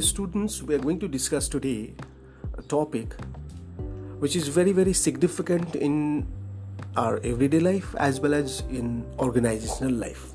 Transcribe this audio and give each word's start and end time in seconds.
Dear 0.00 0.06
students, 0.06 0.62
we 0.62 0.74
are 0.74 0.78
going 0.78 0.98
to 1.00 1.08
discuss 1.08 1.46
today 1.46 1.92
a 2.56 2.62
topic 2.62 3.12
which 4.18 4.34
is 4.34 4.48
very, 4.48 4.72
very 4.72 4.94
significant 4.94 5.76
in 5.76 6.26
our 6.96 7.20
everyday 7.22 7.60
life 7.60 7.94
as 7.98 8.18
well 8.18 8.32
as 8.32 8.62
in 8.70 9.04
organizational 9.18 9.92
life. 9.92 10.32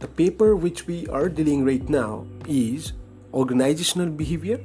The 0.00 0.08
paper 0.08 0.56
which 0.56 0.88
we 0.88 1.06
are 1.06 1.28
dealing 1.28 1.64
right 1.64 1.88
now 1.88 2.26
is 2.48 2.94
Organizational 3.32 4.08
Behavior. 4.08 4.58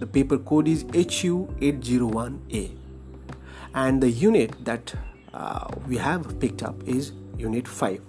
The 0.00 0.08
paper 0.08 0.36
code 0.36 0.66
is 0.66 0.82
HU801A. 0.86 2.72
And 3.76 4.02
the 4.02 4.10
unit 4.10 4.64
that 4.64 4.92
uh, 5.32 5.68
we 5.86 5.98
have 5.98 6.40
picked 6.40 6.64
up 6.64 6.82
is 6.84 7.12
Unit 7.38 7.68
5. 7.68 8.00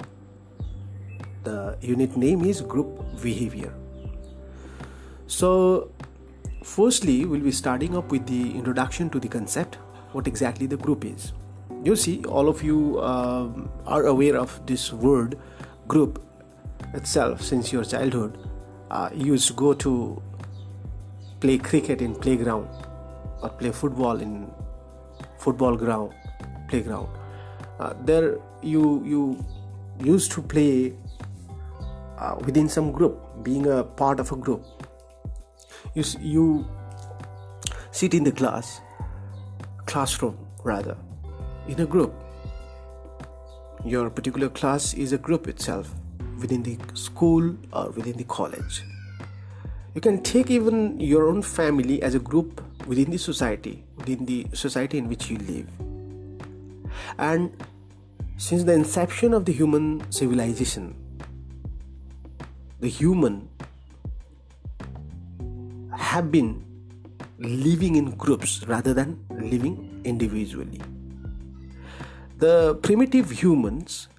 The 1.44 1.78
unit 1.80 2.18
name 2.18 2.44
is 2.44 2.62
Group 2.62 3.22
Behavior. 3.22 3.72
So, 5.32 5.90
firstly, 6.62 7.24
we'll 7.24 7.40
be 7.40 7.54
starting 7.54 7.96
up 7.96 8.12
with 8.12 8.28
the 8.28 8.52
introduction 8.52 9.10
to 9.12 9.18
the 9.18 9.30
concept, 9.30 9.76
what 10.12 10.28
exactly 10.28 10.68
the 10.68 10.76
group 10.76 11.06
is. 11.06 11.32
You 11.86 11.96
see, 11.96 12.26
all 12.26 12.50
of 12.50 12.62
you 12.62 13.00
uh, 13.00 13.48
are 13.86 14.08
aware 14.08 14.36
of 14.36 14.60
this 14.66 14.92
word 14.92 15.40
group 15.88 16.22
itself 16.94 17.42
since 17.42 17.72
your 17.72 17.86
childhood. 17.86 18.38
Uh, 18.90 19.10
you 19.14 19.28
used 19.28 19.48
to 19.48 19.54
go 19.54 19.74
to 19.74 20.22
play 21.40 21.58
cricket 21.58 22.02
in 22.02 22.14
playground 22.14 22.68
or 23.42 23.50
play 23.52 23.72
football 23.72 24.20
in 24.20 24.52
football 25.40 25.78
ground 25.78 26.12
playground. 26.68 27.08
Uh, 27.80 27.94
there 28.04 28.38
you 28.62 29.02
you 29.06 29.46
used 30.04 30.30
to 30.34 30.42
play 30.42 30.94
uh, 32.18 32.36
within 32.46 32.68
some 32.68 32.92
group, 32.92 33.18
being 33.44 33.68
a 33.68 33.82
part 33.82 34.20
of 34.20 34.30
a 34.34 34.36
group 34.36 34.81
you 35.94 36.04
you 36.20 36.66
sit 37.92 38.14
in 38.14 38.24
the 38.24 38.32
class 38.32 38.82
classroom 39.86 40.38
rather 40.64 40.98
in 41.68 41.80
a 41.82 41.86
group. 41.86 42.14
Your 43.84 44.10
particular 44.10 44.50
class 44.50 44.94
is 44.94 45.12
a 45.12 45.18
group 45.18 45.48
itself 45.48 45.94
within 46.40 46.64
the 46.64 46.78
school 46.94 47.56
or 47.74 47.90
within 47.92 48.18
the 48.18 48.24
college. 48.26 48.84
You 49.96 50.02
can 50.02 50.22
take 50.24 50.50
even 50.50 51.00
your 51.00 51.28
own 51.28 51.42
family 51.42 52.02
as 52.02 52.16
a 52.16 52.20
group 52.20 52.64
within 52.88 53.12
the 53.12 53.18
society 53.18 53.84
within 53.98 54.26
the 54.26 54.48
society 54.54 54.98
in 54.98 55.08
which 55.10 55.30
you 55.30 55.38
live. 55.38 55.68
And 57.18 57.52
since 58.38 58.64
the 58.64 58.74
inception 58.74 59.34
of 59.34 59.46
the 59.46 59.52
human 59.54 60.10
civilization 60.12 60.96
the 62.82 62.90
human 62.90 63.48
have 66.12 66.30
been 66.32 66.50
living 67.40 67.96
in 67.96 68.08
groups 68.24 68.64
rather 68.68 68.94
than 68.94 69.18
living 69.52 70.02
individually. 70.04 70.82
The 72.38 72.76
primitive 72.82 73.32
humans, 73.32 74.10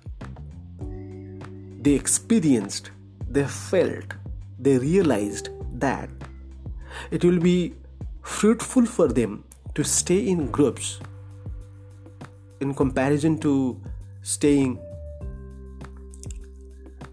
they 1.82 1.92
experienced, 1.92 2.90
they 3.28 3.44
felt, 3.44 4.14
they 4.58 4.78
realized 4.78 5.50
that 5.80 6.08
it 7.10 7.24
will 7.24 7.40
be 7.40 7.74
fruitful 8.22 8.86
for 8.86 9.08
them 9.08 9.44
to 9.74 9.84
stay 9.84 10.26
in 10.26 10.50
groups 10.50 10.98
in 12.60 12.74
comparison 12.74 13.38
to 13.40 13.78
staying 14.22 14.78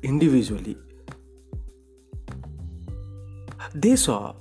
individually. 0.03 0.77
They 3.73 3.97
saw 3.97 4.36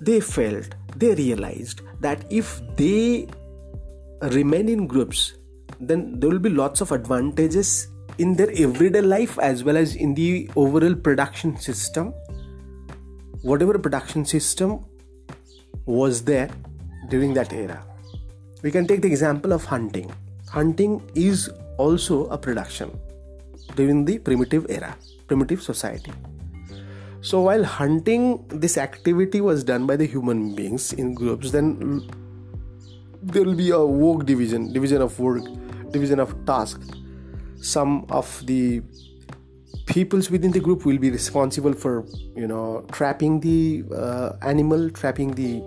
they 0.00 0.20
felt, 0.20 0.74
they 0.96 1.14
realized 1.14 1.82
that 2.00 2.24
if 2.30 2.60
they 2.76 3.28
remain 4.22 4.68
in 4.68 4.86
groups, 4.86 5.34
then 5.78 6.18
there 6.18 6.30
will 6.30 6.38
be 6.38 6.50
lots 6.50 6.80
of 6.80 6.92
advantages 6.92 7.88
in 8.18 8.34
their 8.34 8.50
everyday 8.56 9.00
life 9.00 9.38
as 9.38 9.64
well 9.64 9.76
as 9.76 9.96
in 9.96 10.14
the 10.14 10.50
overall 10.56 10.94
production 10.94 11.56
system. 11.56 12.12
Whatever 13.42 13.78
production 13.78 14.24
system 14.24 14.84
was 15.86 16.22
there 16.22 16.50
during 17.08 17.32
that 17.34 17.52
era. 17.52 17.84
We 18.62 18.70
can 18.70 18.86
take 18.86 19.00
the 19.00 19.08
example 19.08 19.52
of 19.52 19.64
hunting. 19.64 20.12
Hunting 20.48 21.02
is 21.14 21.50
also 21.78 22.26
a 22.26 22.36
production 22.36 22.90
during 23.74 24.04
the 24.04 24.18
primitive 24.18 24.66
era, 24.68 24.96
primitive 25.26 25.62
society. 25.62 26.12
So 27.22 27.42
while 27.42 27.64
hunting, 27.64 28.46
this 28.48 28.78
activity 28.78 29.40
was 29.40 29.62
done 29.62 29.86
by 29.86 29.96
the 29.96 30.06
human 30.06 30.54
beings 30.54 30.92
in 30.94 31.14
groups, 31.14 31.50
then 31.50 32.08
there 33.22 33.44
will 33.44 33.54
be 33.54 33.70
a 33.70 33.84
work 33.84 34.24
division, 34.24 34.72
division 34.72 35.02
of 35.02 35.18
work, 35.20 35.44
division 35.90 36.18
of 36.18 36.34
task. 36.46 36.80
Some 37.60 38.06
of 38.08 38.46
the 38.46 38.82
peoples 39.84 40.30
within 40.30 40.50
the 40.50 40.60
group 40.60 40.86
will 40.86 40.96
be 40.96 41.10
responsible 41.10 41.74
for, 41.74 42.06
you 42.34 42.46
know, 42.46 42.86
trapping 42.90 43.40
the 43.40 43.84
uh, 43.94 44.32
animal, 44.40 44.88
trapping 44.90 45.32
the 45.34 45.62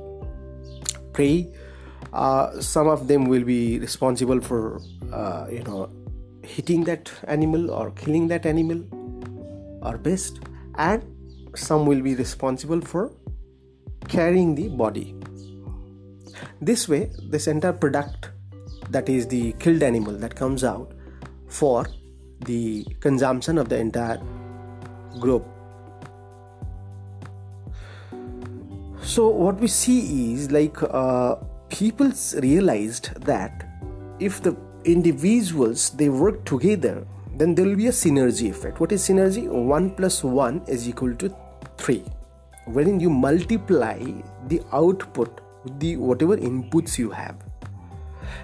prey. 1.13 1.52
Uh, 2.13 2.59
some 2.59 2.88
of 2.88 3.08
them 3.08 3.25
will 3.25 3.44
be 3.44 3.78
responsible 3.78 4.42
for, 4.42 4.81
uh, 5.12 5.46
you 5.52 5.63
know, 5.63 5.90
hitting 6.42 6.84
that 6.86 7.12
animal 7.28 7.69
or 7.69 7.92
killing 7.92 8.28
that 8.28 8.46
animal 8.47 8.84
or 9.84 9.97
best 9.97 10.40
and 10.75 11.12
some 11.56 11.86
will 11.86 12.02
be 12.02 12.16
responsible 12.16 12.81
for 12.81 13.12
carrying 14.08 14.56
the 14.56 14.69
body. 14.69 15.16
This 16.62 16.88
way, 16.88 17.12
this 17.30 17.47
entire 17.47 17.74
product 17.74 18.30
that 18.90 19.09
is 19.09 19.28
the 19.28 19.53
killed 19.59 19.84
animal 19.84 20.13
that 20.13 20.36
comes 20.36 20.63
out 20.63 20.94
for 21.47 21.86
the 22.46 22.86
consumption 23.00 23.58
of 23.58 23.69
the 23.69 23.78
entire 23.78 24.22
group. 25.19 25.46
So, 29.02 29.28
what 29.30 29.59
we 29.59 29.68
see 29.68 30.34
is 30.34 30.52
like 30.52 30.81
uh, 30.81 31.36
people 31.69 32.12
realized 32.38 33.13
that 33.22 33.68
if 34.19 34.42
the 34.42 34.56
individuals 34.86 35.90
they 35.92 36.09
work 36.09 36.44
together 36.46 37.08
then 37.36 37.56
there 37.56 37.66
will 37.66 37.75
be 37.75 37.88
a 37.88 37.92
synergy 37.92 38.50
effect 38.50 38.80
what 38.80 38.92
is 38.92 39.08
synergy 39.08 39.47
1 39.47 39.96
plus 39.96 40.24
1 40.24 40.62
is 40.68 40.88
equal 40.88 41.16
to 41.16 41.30
3 41.84 42.04
wherein 42.66 43.00
you 43.00 43.10
multiply 43.10 44.00
the 44.48 44.62
output 44.72 45.42
with 45.64 45.80
the 45.80 45.96
whatever 45.98 46.38
inputs 46.38 46.98
you 46.98 47.10
have. 47.10 47.36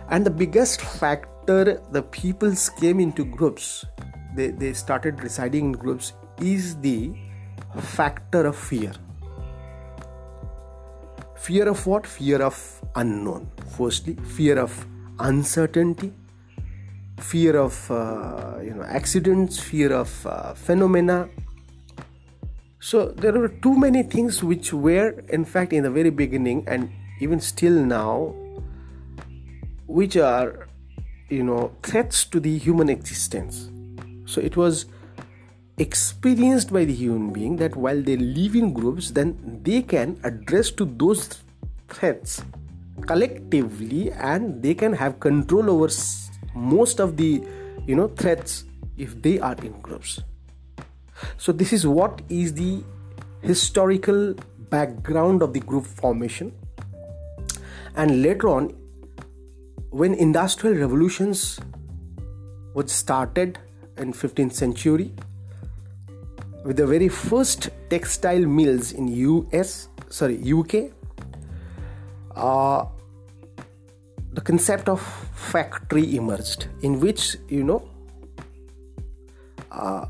And 0.10 0.26
the 0.26 0.30
biggest 0.30 0.82
factor 0.82 1.82
the 1.92 2.02
peoples 2.02 2.70
came 2.82 3.00
into 3.00 3.24
groups 3.24 3.86
they, 4.36 4.52
they 4.52 4.74
started 4.74 5.24
residing 5.24 5.66
in 5.66 5.72
groups 5.72 6.14
is 6.40 6.78
the 6.78 7.14
factor 7.78 8.46
of 8.46 8.56
fear. 8.56 8.94
Fear 11.36 11.70
of 11.70 11.86
what? 11.88 12.06
Fear 12.06 12.42
of 12.42 12.82
unknown. 12.96 13.50
Firstly 13.78 14.16
fear 14.16 14.60
of 14.60 14.86
uncertainty. 15.20 16.14
Fear 17.20 17.58
of 17.58 17.92
uh, 17.92 18.60
you 18.64 18.74
know 18.74 18.84
accidents. 18.84 19.60
Fear 19.60 19.94
of 19.94 20.26
uh, 20.26 20.54
phenomena 20.54 21.30
so 22.80 23.08
there 23.08 23.34
were 23.34 23.50
too 23.50 23.78
many 23.78 24.04
things 24.04 24.44
which 24.44 24.72
were 24.72 25.10
in 25.30 25.44
fact 25.44 25.74
in 25.74 25.84
the 25.84 25.92
very 25.92 26.10
beginning 26.10 26.64
and 26.68 26.90
even 27.20 27.40
still 27.40 27.74
now 27.74 28.34
which 29.88 30.16
are 30.16 30.68
you 31.30 31.44
know 31.44 31.72
threats 31.84 32.26
to 32.26 32.40
the 32.40 32.58
human 32.58 32.90
existence. 32.90 33.70
So 34.26 34.40
it 34.42 34.56
was 34.56 34.86
experienced 35.78 36.72
by 36.72 36.86
the 36.86 36.94
human 36.94 37.34
being 37.34 37.58
that 37.58 37.76
while 37.76 38.02
they 38.02 38.18
live 38.18 38.56
in 38.56 38.74
groups 38.74 39.12
then 39.12 39.60
they 39.64 39.82
can 39.82 40.20
address 40.24 40.72
to 40.72 40.86
those 40.86 41.40
threats 41.88 42.44
collectively 43.08 44.12
and 44.12 44.62
they 44.62 44.74
can 44.74 44.94
have 44.94 45.20
control 45.20 45.70
over 45.70 45.88
most 46.54 47.00
of 47.00 47.16
the 47.16 47.42
you 47.88 47.96
know 47.96 48.08
threats 48.10 48.66
if 48.98 49.22
they 49.22 49.40
are 49.40 49.56
in 49.64 49.72
groups 49.80 50.20
so 51.38 51.52
this 51.52 51.74
is 51.74 51.86
what 51.86 52.22
is 52.30 52.54
the 52.54 52.84
historical 53.42 54.36
background 54.70 55.42
of 55.42 55.54
the 55.54 55.60
group 55.60 55.86
formation. 55.86 56.52
And 57.96 58.22
later 58.22 58.50
on 58.50 58.76
when 59.90 60.14
industrial 60.14 60.76
revolutions 60.76 61.60
was 62.74 62.92
started 62.92 63.58
in 63.98 64.14
15th 64.14 64.54
century 64.54 65.12
with 66.64 66.78
the 66.78 66.86
very 66.86 67.10
first 67.10 67.70
textile 67.90 68.46
mills 68.46 68.92
in 68.92 69.08
US 69.08 69.90
sorry 70.10 70.40
UK 70.54 70.92
uh, 72.36 72.86
the 74.34 74.42
concept 74.42 74.88
of 74.88 75.02
factory 75.34 76.16
emerged 76.16 76.68
in 76.82 77.00
which 77.00 77.38
you 77.48 77.64
know 77.64 77.90
uh, 79.72 80.06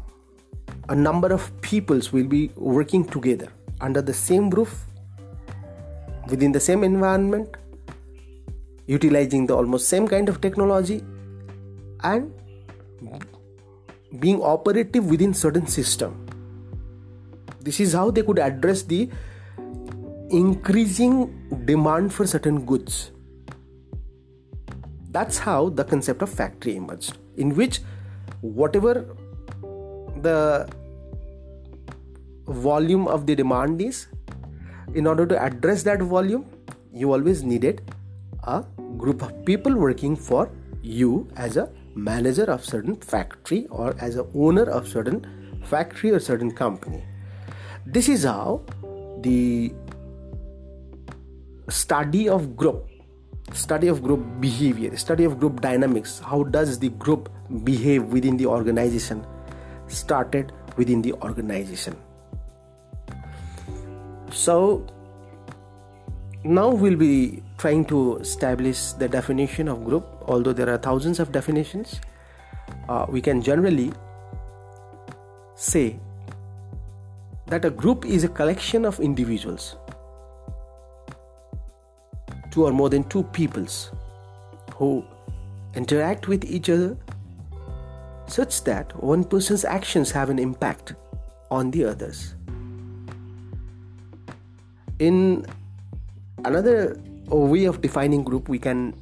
a 0.89 0.95
number 0.95 1.31
of 1.31 1.49
peoples 1.61 2.11
will 2.11 2.27
be 2.27 2.51
working 2.55 3.05
together 3.05 3.49
under 3.79 4.01
the 4.01 4.13
same 4.13 4.49
roof 4.49 4.85
within 6.27 6.51
the 6.51 6.59
same 6.59 6.83
environment 6.83 7.57
utilizing 8.87 9.45
the 9.45 9.55
almost 9.55 9.87
same 9.87 10.07
kind 10.07 10.29
of 10.29 10.41
technology 10.41 11.03
and 12.03 12.33
being 14.17 14.41
operative 14.41 15.05
within 15.11 15.33
certain 15.33 15.67
system. 15.67 16.25
This 17.61 17.79
is 17.79 17.93
how 17.93 18.09
they 18.09 18.23
could 18.23 18.39
address 18.39 18.81
the 18.81 19.09
increasing 20.31 21.13
demand 21.65 22.11
for 22.11 22.25
certain 22.25 22.65
goods. 22.65 23.11
That's 25.11 25.37
how 25.37 25.69
the 25.69 25.83
concept 25.83 26.23
of 26.23 26.29
factory 26.29 26.75
emerged 26.77 27.17
in 27.37 27.55
which 27.55 27.81
whatever 28.41 29.05
the 30.21 30.67
volume 32.49 33.07
of 33.07 33.25
the 33.25 33.35
demand 33.35 33.81
is 33.81 34.07
in 34.93 35.05
order 35.05 35.25
to 35.25 35.41
address 35.41 35.83
that 35.83 36.01
volume 36.01 36.45
you 36.91 37.11
always 37.13 37.43
needed 37.43 37.81
a 38.43 38.63
group 38.97 39.21
of 39.21 39.45
people 39.45 39.75
working 39.75 40.15
for 40.15 40.49
you 40.81 41.27
as 41.35 41.57
a 41.57 41.69
manager 41.95 42.43
of 42.43 42.63
certain 42.65 42.95
factory 42.95 43.67
or 43.69 43.95
as 43.99 44.15
a 44.15 44.25
owner 44.33 44.63
of 44.63 44.87
certain 44.87 45.25
factory 45.65 46.11
or 46.11 46.19
certain 46.19 46.51
company. 46.51 47.03
This 47.85 48.09
is 48.09 48.23
how 48.23 48.63
the 49.21 49.73
study 51.69 52.27
of 52.27 52.55
group 52.55 52.87
study 53.53 53.87
of 53.87 54.01
group 54.01 54.21
behavior 54.39 54.95
study 54.95 55.23
of 55.23 55.39
group 55.39 55.59
dynamics 55.61 56.19
how 56.19 56.43
does 56.43 56.79
the 56.79 56.89
group 56.89 57.29
behave 57.63 58.03
within 58.03 58.37
the 58.37 58.45
organization 58.45 59.25
started 59.87 60.51
within 60.77 61.01
the 61.01 61.13
organization 61.13 61.95
so 64.33 64.85
now 66.43 66.69
we'll 66.69 66.95
be 66.95 67.43
trying 67.57 67.83
to 67.85 68.17
establish 68.17 68.93
the 68.93 69.07
definition 69.07 69.67
of 69.67 69.83
group 69.83 70.05
although 70.27 70.53
there 70.53 70.69
are 70.69 70.77
thousands 70.77 71.19
of 71.19 71.31
definitions 71.31 71.99
uh, 72.87 73.05
we 73.09 73.21
can 73.21 73.41
generally 73.41 73.91
say 75.55 75.99
that 77.47 77.65
a 77.65 77.69
group 77.69 78.05
is 78.05 78.23
a 78.23 78.29
collection 78.29 78.85
of 78.85 78.99
individuals 78.99 79.75
two 82.51 82.65
or 82.65 82.71
more 82.71 82.89
than 82.89 83.03
two 83.05 83.23
peoples 83.23 83.91
who 84.75 85.03
interact 85.75 86.27
with 86.27 86.43
each 86.45 86.69
other 86.69 86.97
such 88.27 88.63
that 88.63 88.95
one 89.03 89.23
person's 89.23 89.65
actions 89.65 90.11
have 90.11 90.29
an 90.29 90.39
impact 90.39 90.93
on 91.51 91.71
the 91.71 91.83
others. 91.83 92.35
In 94.99 95.45
another 96.43 96.99
way 97.27 97.65
of 97.65 97.81
defining 97.81 98.23
group, 98.23 98.49
we 98.49 98.59
can 98.59 98.93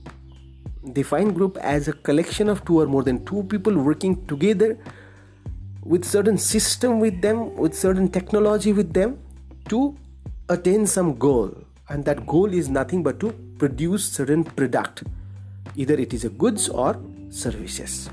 define 0.94 1.34
group 1.34 1.58
as 1.58 1.88
a 1.88 1.94
collection 1.94 2.50
of 2.50 2.64
two 2.66 2.80
or 2.80 2.86
more 2.86 3.04
than 3.04 3.26
two 3.26 3.44
people 3.44 3.76
working 3.76 4.26
together 4.28 4.78
with 5.84 6.06
certain 6.06 6.38
system 6.38 7.00
with 7.00 7.22
them, 7.22 7.56
with 7.56 7.74
certain 7.74 8.10
technology 8.10 8.74
with 8.74 8.94
them 8.94 9.20
to 9.70 9.98
attain 10.50 10.86
some 10.86 11.16
goal. 11.16 11.52
And 11.90 12.06
that 12.06 12.28
goal 12.28 12.54
is 12.54 12.70
nothing 12.70 13.02
but 13.02 13.20
to 13.22 13.32
produce 13.58 14.08
certain 14.08 14.44
product. 14.44 15.04
Either 15.76 15.96
it 15.96 16.14
is 16.14 16.26
a 16.26 16.30
goods 16.30 16.70
or 16.70 17.02
services. 17.30 18.10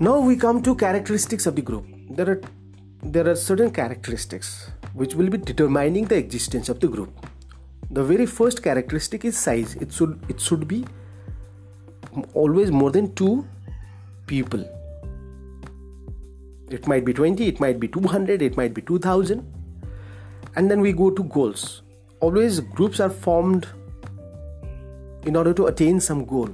Now 0.00 0.18
we 0.18 0.36
come 0.36 0.62
to 0.62 0.74
characteristics 0.74 1.46
of 1.46 1.54
the 1.54 1.62
group. 1.62 1.86
There 2.10 2.30
are 2.30 2.40
there 3.04 3.28
are 3.28 3.36
certain 3.36 3.70
characteristics 3.70 4.70
which 4.94 5.14
will 5.14 5.28
be 5.28 5.36
determining 5.36 6.06
the 6.06 6.16
existence 6.16 6.70
of 6.70 6.80
the 6.80 6.88
group. 6.88 7.10
The 7.90 8.02
very 8.02 8.24
first 8.24 8.62
characteristic 8.62 9.24
is 9.24 9.36
size. 9.36 9.74
It 9.76 9.92
should 9.92 10.18
it 10.28 10.40
should 10.40 10.66
be 10.66 10.86
always 12.32 12.70
more 12.70 12.90
than 12.90 13.14
two 13.14 13.46
people. 14.26 14.64
It 16.70 16.86
might 16.86 17.04
be 17.04 17.12
20 17.12 17.46
it 17.46 17.60
might 17.60 17.78
be 17.78 17.88
200 17.88 18.40
it 18.40 18.56
might 18.56 18.72
be 18.72 18.80
2000 18.80 19.44
and 20.56 20.70
then 20.70 20.80
we 20.80 20.92
go 20.92 21.10
to 21.10 21.22
goals. 21.24 21.82
Always 22.20 22.60
groups 22.60 23.00
are 23.00 23.10
formed 23.10 23.68
in 25.24 25.36
order 25.36 25.52
to 25.52 25.66
attain 25.66 26.00
some 26.00 26.24
goal. 26.24 26.48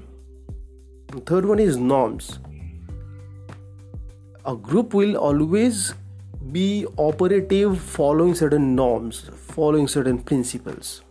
The 1.09 1.21
third 1.21 1.45
one 1.45 1.61
is 1.61 1.77
norms. 1.77 2.41
A 4.45 4.57
group 4.57 4.95
will 4.95 5.17
always 5.17 5.95
be 6.53 6.87
operative 6.97 7.79
following 7.79 8.35
certain 8.35 8.75
norms 8.75 9.31
following 9.37 9.87
certain 9.87 10.19
principles. 10.19 11.03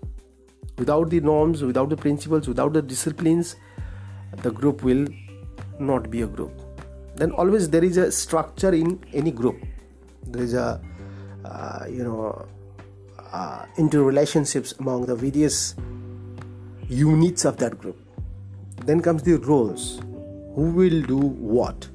Without 0.77 1.09
the 1.09 1.19
norms 1.19 1.61
without 1.63 1.89
the 1.89 1.97
principles 1.97 2.47
without 2.47 2.73
the 2.73 2.81
disciplines 2.81 3.55
the 4.37 4.51
group 4.51 4.81
will 4.83 5.05
not 5.79 6.09
be 6.09 6.23
a 6.23 6.27
group. 6.27 6.51
Then 7.15 7.31
always 7.31 7.69
there 7.69 7.83
is 7.83 7.97
a 7.97 8.11
structure 8.11 8.73
in 8.73 9.03
any 9.13 9.31
group. 9.31 9.63
There 10.25 10.41
is 10.41 10.53
a 10.55 10.81
uh, 11.45 11.85
you 11.87 12.03
know 12.03 12.47
uh, 13.31 13.65
interrelationships 13.77 14.79
among 14.79 15.05
the 15.05 15.15
various 15.15 15.75
units 16.87 17.45
of 17.45 17.57
that 17.57 17.77
group. 17.77 17.97
Then 18.85 19.01
comes 19.01 19.23
the 19.23 19.35
roles. 19.35 19.99
Who 20.55 20.71
will 20.71 21.01
do 21.03 21.17
what? 21.17 21.87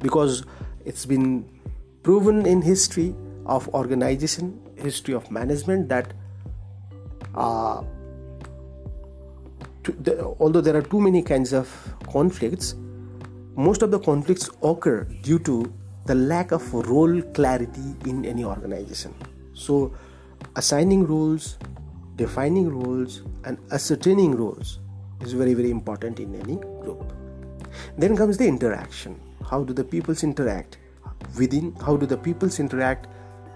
Because 0.00 0.44
it's 0.84 1.06
been 1.06 1.48
proven 2.02 2.46
in 2.46 2.62
history 2.62 3.14
of 3.46 3.68
organization 3.74 4.60
history 4.76 5.14
of 5.14 5.30
management 5.30 5.88
that 5.88 6.12
uh, 7.34 7.82
the, 9.82 10.34
although 10.38 10.60
there 10.60 10.76
are 10.76 10.82
too 10.82 11.00
many 11.00 11.22
kinds 11.22 11.52
of 11.52 11.68
conflicts 12.12 12.74
most 13.54 13.82
of 13.82 13.90
the 13.90 13.98
conflicts 13.98 14.48
occur 14.62 15.04
due 15.22 15.38
to 15.38 15.72
the 16.06 16.14
lack 16.14 16.52
of 16.52 16.72
role 16.74 17.20
clarity 17.34 17.94
in 18.06 18.24
any 18.24 18.44
organization 18.44 19.14
so 19.54 19.92
assigning 20.56 21.06
roles, 21.06 21.58
defining 22.16 22.68
roles, 22.68 23.22
and 23.44 23.58
ascertaining 23.70 24.34
roles 24.34 24.80
is 25.20 25.32
very, 25.32 25.54
very 25.54 25.70
important 25.70 26.20
in 26.20 26.34
any 26.34 26.56
group. 26.56 27.12
Then 27.96 28.16
comes 28.16 28.36
the 28.36 28.46
interaction. 28.46 29.20
How 29.48 29.64
do 29.64 29.72
the 29.72 29.84
peoples 29.84 30.22
interact 30.22 30.78
within? 31.38 31.74
How 31.76 31.96
do 31.96 32.06
the 32.06 32.16
peoples 32.16 32.60
interact 32.60 33.06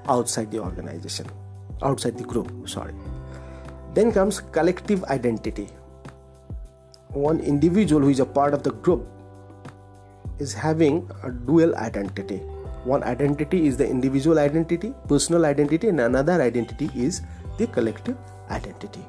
outside 0.09 0.51
the 0.51 0.59
organization, 0.59 1.27
outside 1.83 2.19
the 2.19 2.25
group? 2.25 2.69
Sorry. 2.69 2.95
Then 3.95 4.13
comes 4.13 4.41
collective 4.41 5.05
identity. 5.05 5.69
One 7.09 7.41
individual 7.41 8.03
who 8.03 8.11
is 8.11 8.21
a 8.21 8.27
part 8.27 8.53
of 8.55 8.63
the 8.63 8.73
group 8.73 9.07
is 10.39 10.53
having 10.53 11.09
a 11.23 11.31
dual 11.31 11.75
identity 11.77 12.43
one 12.85 13.03
identity 13.03 13.67
is 13.67 13.77
the 13.77 13.89
individual 13.89 14.39
identity 14.39 14.93
personal 15.09 15.45
identity 15.47 15.89
and 15.89 16.01
another 16.01 16.41
identity 16.43 16.89
is 16.95 17.23
the 17.59 17.67
collective 17.67 18.17
identity 18.51 19.05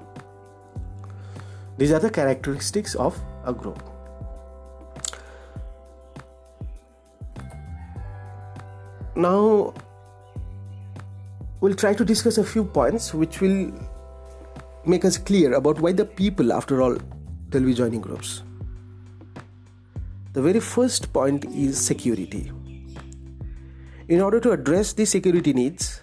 these 1.78 1.92
are 1.92 2.00
the 2.00 2.10
characteristics 2.10 2.96
of 2.96 3.20
a 3.46 3.54
group 3.54 3.84
now 9.26 9.74
we'll 11.60 11.80
try 11.84 11.94
to 11.94 12.06
discuss 12.06 12.38
a 12.38 12.44
few 12.44 12.64
points 12.64 13.14
which 13.14 13.42
will 13.42 13.72
make 14.86 15.04
us 15.04 15.18
clear 15.18 15.54
about 15.54 15.82
why 15.82 15.92
the 15.92 16.06
people 16.06 16.54
after 16.54 16.82
all 16.82 16.98
will 17.52 17.68
be 17.72 17.74
joining 17.74 18.00
groups 18.00 18.44
the 20.34 20.42
very 20.42 20.60
first 20.60 21.12
point 21.12 21.46
is 21.46 21.84
security 21.92 22.44
in 24.10 24.22
order 24.22 24.40
to 24.40 24.52
address 24.52 24.94
the 24.94 25.04
security 25.04 25.52
needs, 25.52 26.00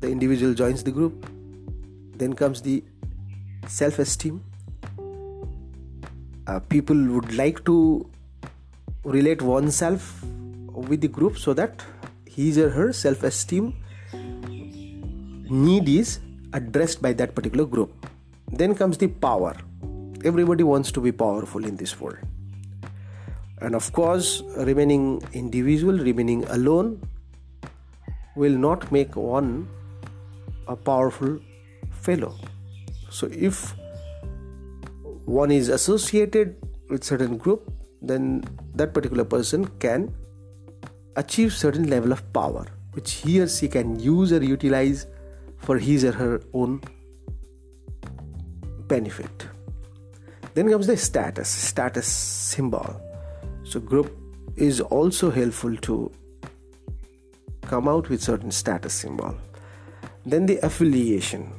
the 0.00 0.10
individual 0.10 0.54
joins 0.54 0.82
the 0.82 0.90
group. 0.90 1.30
Then 2.16 2.32
comes 2.32 2.60
the 2.60 2.82
self 3.68 4.00
esteem. 4.00 4.42
Uh, 6.48 6.58
people 6.58 6.96
would 6.96 7.32
like 7.34 7.64
to 7.66 8.10
relate 9.04 9.40
oneself 9.40 10.24
with 10.72 11.00
the 11.00 11.06
group 11.06 11.38
so 11.38 11.54
that 11.54 11.80
his 12.36 12.58
or 12.58 12.70
her 12.70 12.92
self 12.92 13.22
esteem 13.22 13.74
need 15.50 15.88
is 15.88 16.20
addressed 16.52 17.02
by 17.02 17.12
that 17.12 17.34
particular 17.34 17.64
group. 17.64 18.06
Then 18.50 18.74
comes 18.74 18.98
the 18.98 19.08
power. 19.08 19.54
Everybody 20.24 20.64
wants 20.64 20.92
to 20.92 21.00
be 21.00 21.12
powerful 21.12 21.64
in 21.64 21.76
this 21.76 22.00
world. 22.00 22.18
And 23.60 23.74
of 23.74 23.92
course, 23.92 24.42
remaining 24.56 25.22
individual, 25.32 25.98
remaining 25.98 26.44
alone, 26.44 27.00
will 28.36 28.56
not 28.56 28.90
make 28.90 29.16
one 29.16 29.68
a 30.66 30.76
powerful 30.76 31.38
fellow. 31.90 32.34
So 33.10 33.28
if 33.30 33.74
one 35.24 35.50
is 35.50 35.68
associated 35.68 36.56
with 36.88 37.04
certain 37.04 37.36
group, 37.38 37.72
then 38.02 38.44
that 38.74 38.92
particular 38.92 39.24
person 39.24 39.66
can 39.78 40.14
achieve 41.16 41.52
certain 41.52 41.88
level 41.88 42.12
of 42.12 42.32
power 42.32 42.66
which 42.94 43.12
he 43.12 43.40
or 43.40 43.48
she 43.48 43.68
can 43.68 43.98
use 43.98 44.32
or 44.32 44.42
utilize 44.42 45.06
for 45.58 45.78
his 45.78 46.04
or 46.04 46.12
her 46.12 46.40
own 46.52 46.80
benefit. 48.86 49.48
Then 50.54 50.70
comes 50.70 50.86
the 50.86 50.96
status, 50.96 51.48
status 51.48 52.06
symbol. 52.06 53.00
So, 53.64 53.80
group 53.80 54.16
is 54.56 54.80
also 54.80 55.30
helpful 55.30 55.76
to 55.78 56.12
come 57.62 57.88
out 57.88 58.08
with 58.08 58.22
certain 58.22 58.52
status 58.52 58.94
symbol. 58.94 59.34
Then 60.24 60.46
the 60.46 60.58
affiliation. 60.64 61.52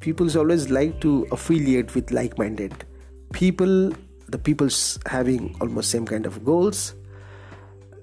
People 0.00 0.36
always 0.36 0.70
like 0.70 1.00
to 1.02 1.28
affiliate 1.30 1.94
with 1.94 2.10
like-minded 2.10 2.84
people. 3.32 3.92
The 4.28 4.38
people's 4.38 4.98
having 5.06 5.54
almost 5.60 5.90
same 5.90 6.06
kind 6.06 6.26
of 6.26 6.44
goals. 6.44 6.94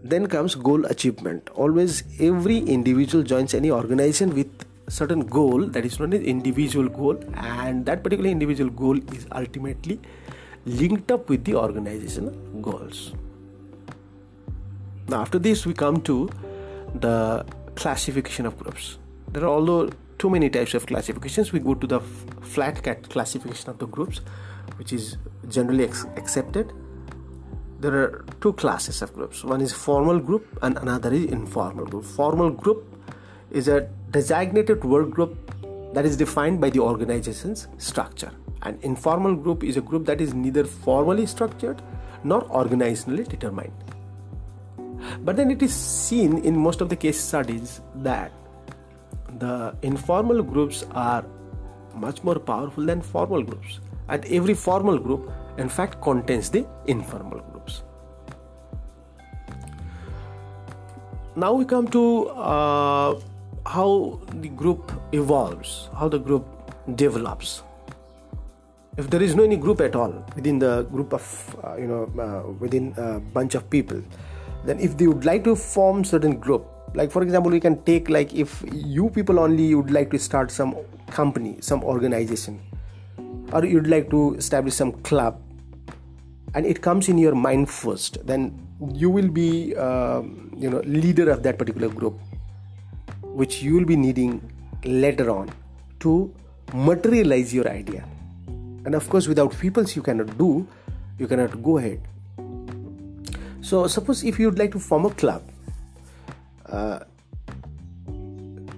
Then 0.04 0.28
comes 0.28 0.56
goal 0.56 0.86
achievement. 0.86 1.50
Always 1.56 2.04
every 2.20 2.60
individual 2.60 3.24
joins 3.24 3.54
any 3.54 3.70
organization 3.70 4.34
with 4.34 4.48
certain 4.88 5.22
goal 5.22 5.66
that 5.68 5.86
is 5.86 6.00
known 6.00 6.14
as 6.14 6.22
individual 6.22 6.90
goal 6.90 7.20
and 7.36 7.86
that 7.86 8.04
particular 8.04 8.30
individual 8.30 8.70
goal 8.70 8.98
is 9.14 9.28
ultimately 9.32 10.00
linked 10.66 11.12
up 11.12 11.30
with 11.30 11.44
the 11.46 11.56
organizational 11.56 12.32
goals. 12.62 13.14
Now 15.08 15.22
after 15.22 15.40
this 15.40 15.66
we 15.66 15.74
come 15.74 16.02
to 16.02 16.30
the 16.96 17.46
classification 17.76 18.46
of 18.46 18.58
groups. 18.58 18.98
There 19.32 19.44
are 19.44 19.50
although 19.50 19.90
too 20.18 20.30
many 20.30 20.50
types 20.50 20.74
of 20.74 20.86
classifications 20.86 21.52
we 21.52 21.60
go 21.60 21.76
to 21.76 21.88
the 21.88 22.00
flat 22.42 22.82
cat 22.84 23.10
classification 23.10 23.70
of 23.70 23.80
the 23.80 23.88
groups 23.88 24.22
which 24.78 24.92
is 24.92 25.18
generally 25.48 25.84
ex- 25.84 26.06
accepted 26.18 26.74
there 27.80 27.96
are 27.96 28.26
two 28.42 28.54
classes 28.54 29.02
of 29.02 29.14
groups 29.14 29.44
one 29.44 29.62
is 29.62 29.72
formal 29.72 30.20
group 30.20 30.46
and 30.62 30.78
another 30.78 31.14
is 31.14 31.26
informal 31.26 31.86
group 31.86 32.04
formal 32.04 32.50
group 32.50 32.86
is 33.52 33.68
a 33.68 33.82
designated 34.12 34.84
work 34.84 35.10
group 35.10 35.50
that 35.94 36.06
is 36.06 36.16
defined 36.16 36.62
by 36.62 36.70
the 36.70 36.80
organization's 36.80 37.68
structure. 37.78 38.32
An 38.62 38.78
informal 38.82 39.36
group 39.36 39.64
is 39.64 39.78
a 39.78 39.82
group 39.82 40.06
that 40.06 40.22
is 40.22 40.34
neither 40.34 40.64
formally 40.64 41.26
structured 41.26 41.82
nor 42.24 42.42
organizationally 42.44 43.28
determined. 43.28 43.74
But 45.22 45.38
then 45.38 45.50
it 45.50 45.64
is 45.64 45.74
seen 45.74 46.40
in 46.40 46.58
most 46.58 46.82
of 46.82 46.90
the 46.90 46.96
case 46.96 47.20
studies 47.20 47.82
that 47.96 48.32
the 49.40 49.76
informal 49.82 50.44
groups 50.44 50.86
are 50.92 51.26
much 51.96 52.24
more 52.24 52.38
powerful 52.38 52.86
than 52.86 53.02
formal 53.02 53.42
groups. 53.42 53.80
And 54.10 54.26
every 54.26 54.54
formal 54.54 54.98
group, 54.98 55.32
in 55.60 55.70
fact, 55.70 56.02
contains 56.02 56.50
the 56.50 56.66
informal 56.88 57.40
groups. 57.52 57.84
Now 61.36 61.54
we 61.54 61.66
come 61.66 61.88
to 61.90 62.30
uh, 62.30 63.20
how 63.66 64.20
the 64.42 64.50
group 64.50 64.92
evolves, 65.12 65.90
how 65.98 66.08
the 66.10 66.20
group 66.20 66.46
develops. 66.96 67.64
If 68.98 69.10
there 69.10 69.22
is 69.22 69.36
no 69.36 69.44
any 69.44 69.56
group 69.56 69.80
at 69.82 69.96
all 69.96 70.26
within 70.36 70.60
the 70.60 70.84
group 70.84 71.14
of 71.14 71.56
uh, 71.64 71.76
you 71.78 71.88
know 71.88 72.04
uh, 72.20 72.52
within 72.60 72.94
a 72.98 73.20
bunch 73.20 73.56
of 73.56 73.70
people, 73.70 74.02
then 74.66 74.80
if 74.80 74.98
they 74.98 75.08
would 75.08 75.24
like 75.24 75.44
to 75.46 75.56
form 75.56 76.04
certain 76.04 76.38
group, 76.38 76.66
like 76.94 77.12
for 77.12 77.22
example, 77.24 77.52
we 77.52 77.60
can 77.60 77.82
take 77.84 78.10
like 78.10 78.34
if 78.34 78.64
you 78.74 79.10
people 79.10 79.40
only 79.40 79.74
would 79.76 79.92
like 79.92 80.10
to 80.12 80.20
start 80.20 80.52
some 80.52 80.76
company, 81.10 81.58
some 81.62 81.84
organization, 81.84 82.60
or 83.54 83.64
you'd 83.66 83.88
like 83.88 84.10
to 84.10 84.36
establish 84.36 84.74
some 84.74 84.92
club, 85.12 85.40
and 86.54 86.66
it 86.66 86.82
comes 86.82 87.10
in 87.10 87.18
your 87.18 87.36
mind 87.36 87.70
first, 87.70 88.26
then 88.26 88.68
you 88.94 89.10
will 89.10 89.30
be 89.30 89.76
uh, 89.76 90.22
you 90.58 90.70
know 90.70 90.82
leader 90.86 91.30
of 91.30 91.44
that 91.44 91.58
particular 91.58 91.90
group 91.90 92.20
which 93.24 93.62
you 93.62 93.76
will 93.76 93.86
be 93.86 93.96
needing 93.96 94.42
later 94.84 95.30
on 95.30 95.50
to 96.00 96.34
materialize 96.74 97.54
your 97.54 97.68
idea. 97.70 98.04
And 98.86 98.96
of 98.96 99.10
course, 99.10 99.28
without 99.28 99.58
peoples, 99.58 99.96
you 99.96 100.02
cannot 100.02 100.38
do, 100.38 100.68
you 101.18 101.28
cannot 101.28 101.62
go 101.62 101.78
ahead. 101.78 102.02
So, 103.62 103.88
suppose 103.88 104.24
if 104.24 104.40
you'd 104.40 104.58
like 104.58 104.72
to 104.72 104.80
form 104.80 105.06
a 105.06 105.12
club, 105.12 105.44
uh, 106.66 107.00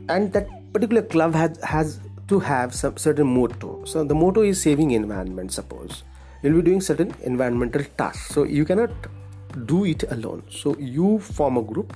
and 0.10 0.34
that 0.34 0.48
particular 0.74 1.02
club 1.04 1.34
has 1.34 1.58
has 1.64 2.00
to 2.28 2.40
have 2.40 2.74
some 2.74 2.98
certain 2.98 3.28
motto. 3.28 3.86
So, 3.86 4.04
the 4.04 4.16
motto 4.16 4.42
is 4.42 4.62
saving 4.62 4.92
environment. 4.92 5.54
Suppose 5.54 6.04
you'll 6.42 6.62
be 6.62 6.62
doing 6.62 6.82
certain 6.82 7.14
environmental 7.24 7.84
tasks, 7.98 8.34
so 8.34 8.44
you 8.44 8.66
cannot 8.66 8.92
do 9.66 9.86
it 9.86 10.04
alone. 10.12 10.44
So, 10.50 10.78
you 10.78 11.20
form 11.20 11.58
a 11.58 11.62
group 11.62 11.94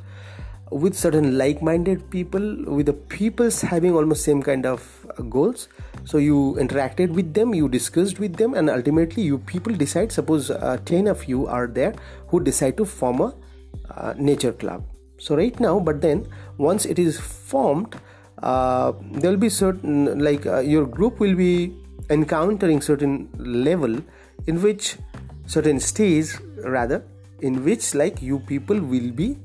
with 0.71 0.95
certain 0.97 1.37
like-minded 1.37 2.09
people 2.09 2.41
with 2.65 2.87
the 2.87 2.93
peoples 2.93 3.61
having 3.61 3.93
almost 3.93 4.23
same 4.23 4.41
kind 4.41 4.65
of 4.65 5.05
uh, 5.17 5.21
goals. 5.23 5.67
So 6.05 6.17
you 6.17 6.57
interacted 6.59 7.09
with 7.09 7.33
them 7.33 7.53
you 7.53 7.69
discussed 7.69 8.19
with 8.19 8.35
them 8.35 8.53
and 8.53 8.69
ultimately 8.69 9.23
you 9.23 9.37
people 9.37 9.73
decide 9.73 10.11
suppose 10.11 10.49
uh, 10.49 10.77
10 10.85 11.07
of 11.07 11.25
you 11.25 11.45
are 11.47 11.67
there 11.67 11.93
who 12.27 12.39
decide 12.39 12.77
to 12.77 12.85
form 12.85 13.21
a 13.21 13.33
uh, 13.95 14.13
nature 14.17 14.51
club. 14.51 14.83
So 15.17 15.35
right 15.35 15.57
now 15.59 15.79
but 15.79 16.01
then 16.01 16.27
once 16.57 16.85
it 16.85 16.97
is 16.97 17.19
formed 17.19 17.95
uh, 18.41 18.91
there 19.11 19.31
will 19.31 19.37
be 19.37 19.49
certain 19.49 20.19
like 20.19 20.45
uh, 20.45 20.59
your 20.59 20.85
group 20.85 21.19
will 21.19 21.35
be 21.35 21.75
encountering 22.09 22.81
certain 22.81 23.29
level 23.37 24.01
in 24.47 24.61
which 24.61 24.97
certain 25.47 25.79
stage 25.79 26.35
rather 26.63 27.03
in 27.41 27.63
which 27.63 27.93
like 27.95 28.21
you 28.21 28.39
people 28.39 28.79
will 28.79 29.11
be 29.11 29.37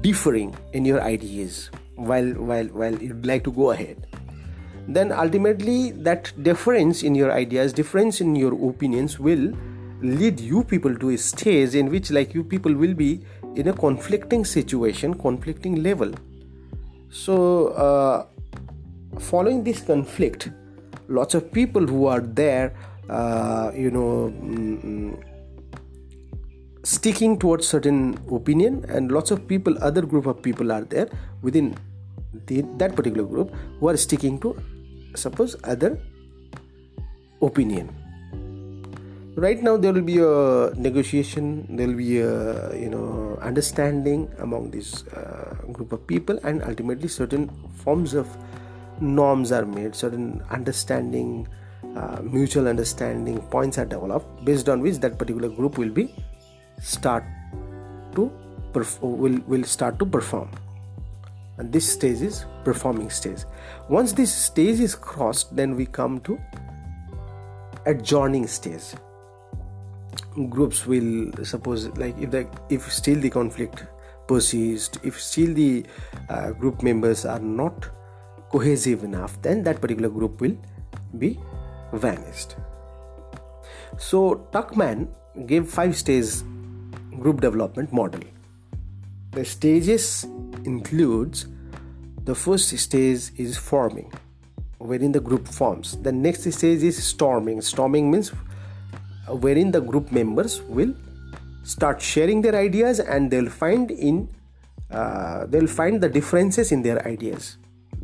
differing 0.00 0.54
in 0.72 0.84
your 0.84 1.00
ideas 1.02 1.70
while 1.96 2.32
while 2.34 2.66
while 2.66 2.96
you'd 2.96 3.26
like 3.26 3.44
to 3.44 3.52
go 3.52 3.70
ahead. 3.70 4.06
Then 4.86 5.12
ultimately 5.12 5.92
that 5.92 6.32
difference 6.42 7.02
in 7.02 7.14
your 7.14 7.32
ideas 7.32 7.72
difference 7.72 8.20
in 8.20 8.36
your 8.36 8.52
opinions 8.68 9.18
will 9.18 9.52
lead 10.02 10.40
you 10.40 10.64
people 10.64 10.94
to 10.96 11.10
a 11.10 11.16
stage 11.16 11.74
in 11.74 11.88
which 11.90 12.10
like 12.10 12.34
you 12.34 12.44
people 12.44 12.74
will 12.74 12.92
be 12.92 13.24
in 13.54 13.68
a 13.68 13.72
conflicting 13.72 14.44
situation 14.44 15.14
conflicting 15.14 15.82
level. 15.82 16.12
So 17.10 17.68
uh, 17.68 18.26
following 19.18 19.62
this 19.64 19.80
conflict 19.80 20.50
lots 21.08 21.34
of 21.34 21.52
people 21.52 21.86
who 21.86 22.06
are 22.06 22.20
there 22.20 22.74
uh, 23.08 23.70
you 23.74 23.90
know 23.90 24.32
mm, 24.32 25.16
sticking 26.82 27.38
towards 27.38 27.66
certain 27.66 28.18
opinion 28.30 28.84
and 28.88 29.10
lots 29.10 29.30
of 29.30 29.48
people 29.48 29.76
other 29.80 30.02
group 30.02 30.26
of 30.26 30.42
people 30.42 30.70
are 30.70 30.82
there 30.82 31.08
within 31.42 31.74
the, 32.46 32.62
that 32.76 32.94
particular 32.94 33.24
group 33.24 33.54
who 33.80 33.88
are 33.88 33.96
sticking 33.96 34.38
to 34.38 34.56
suppose 35.14 35.56
other 35.64 35.98
opinion. 37.40 37.88
Right 39.36 39.60
now 39.60 39.76
there 39.76 39.92
will 39.92 40.02
be 40.02 40.18
a 40.18 40.72
negotiation 40.76 41.66
there 41.76 41.88
will 41.88 41.96
be 41.96 42.20
a 42.20 42.76
you 42.76 42.88
know 42.88 43.36
understanding 43.42 44.30
among 44.38 44.70
this 44.70 45.02
uh, 45.08 45.56
group 45.72 45.92
of 45.92 46.06
people 46.06 46.38
and 46.44 46.62
ultimately 46.62 47.08
certain 47.08 47.50
forms 47.74 48.14
of 48.14 48.28
norms 49.00 49.50
are 49.50 49.66
made 49.66 49.96
certain 49.96 50.40
understanding 50.50 51.48
uh, 51.96 52.20
mutual 52.22 52.68
understanding 52.68 53.40
points 53.54 53.78
are 53.78 53.84
developed 53.84 54.44
based 54.44 54.68
on 54.68 54.80
which 54.80 54.98
that 54.98 55.18
particular 55.18 55.48
group 55.48 55.78
will 55.78 55.90
be 55.90 56.14
start 56.80 57.24
to 58.14 58.30
perf- 58.72 59.00
will 59.00 59.40
will 59.46 59.64
start 59.64 59.98
to 59.98 60.06
perform. 60.06 60.50
And 61.58 61.72
this 61.72 61.92
stage 61.92 62.20
is 62.20 62.44
performing 62.64 63.10
stage. 63.10 63.44
Once 63.88 64.12
this 64.12 64.34
stage 64.34 64.80
is 64.80 64.94
crossed 64.94 65.54
then 65.54 65.76
we 65.76 65.86
come 65.86 66.20
to 66.20 66.38
adjourning 67.86 68.46
stage. 68.48 68.94
Groups 70.48 70.84
will 70.86 71.32
suppose 71.44 71.88
like 71.96 72.18
if 72.18 72.30
the 72.30 72.46
if 72.70 72.92
still 72.92 73.20
the 73.20 73.30
conflict 73.30 73.84
persists 74.26 74.98
if 75.02 75.20
still 75.20 75.54
the 75.54 75.84
uh, 76.28 76.50
group 76.52 76.82
members 76.82 77.24
are 77.24 77.38
not 77.38 77.90
cohesive 78.50 79.04
enough 79.04 79.40
then 79.42 79.62
that 79.62 79.80
particular 79.80 80.08
group 80.08 80.40
will 80.40 80.56
be 81.18 81.38
vanished 81.96 82.56
so 83.98 84.46
tuckman 84.52 85.08
gave 85.46 85.68
five 85.68 85.96
stages 85.96 86.42
group 87.18 87.40
development 87.40 87.92
model. 87.92 88.20
The 89.32 89.44
stages 89.44 90.24
includes 90.64 91.46
the 92.24 92.34
first 92.34 92.76
stage 92.78 93.30
is 93.36 93.56
forming, 93.56 94.12
wherein 94.78 95.12
the 95.12 95.20
group 95.20 95.46
forms. 95.46 95.96
The 96.02 96.12
next 96.12 96.50
stage 96.52 96.82
is 96.82 97.02
storming. 97.02 97.60
Storming 97.60 98.10
means 98.10 98.32
wherein 99.28 99.70
the 99.70 99.80
group 99.80 100.12
members 100.12 100.62
will 100.62 100.94
start 101.62 102.00
sharing 102.00 102.42
their 102.42 102.54
ideas 102.54 103.00
and 103.00 103.30
they'll 103.30 103.48
find 103.48 103.90
in 103.90 104.28
uh, 104.90 105.46
they'll 105.46 105.66
find 105.66 106.00
the 106.00 106.08
differences 106.08 106.70
in 106.70 106.82
their 106.82 107.06
ideas 107.08 107.56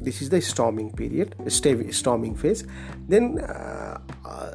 this 0.02 0.22
is 0.22 0.30
the 0.30 0.40
storming 0.40 0.92
period 0.92 1.34
storming 1.48 2.34
phase. 2.34 2.64
Then 3.08 3.40
uh, 3.40 3.98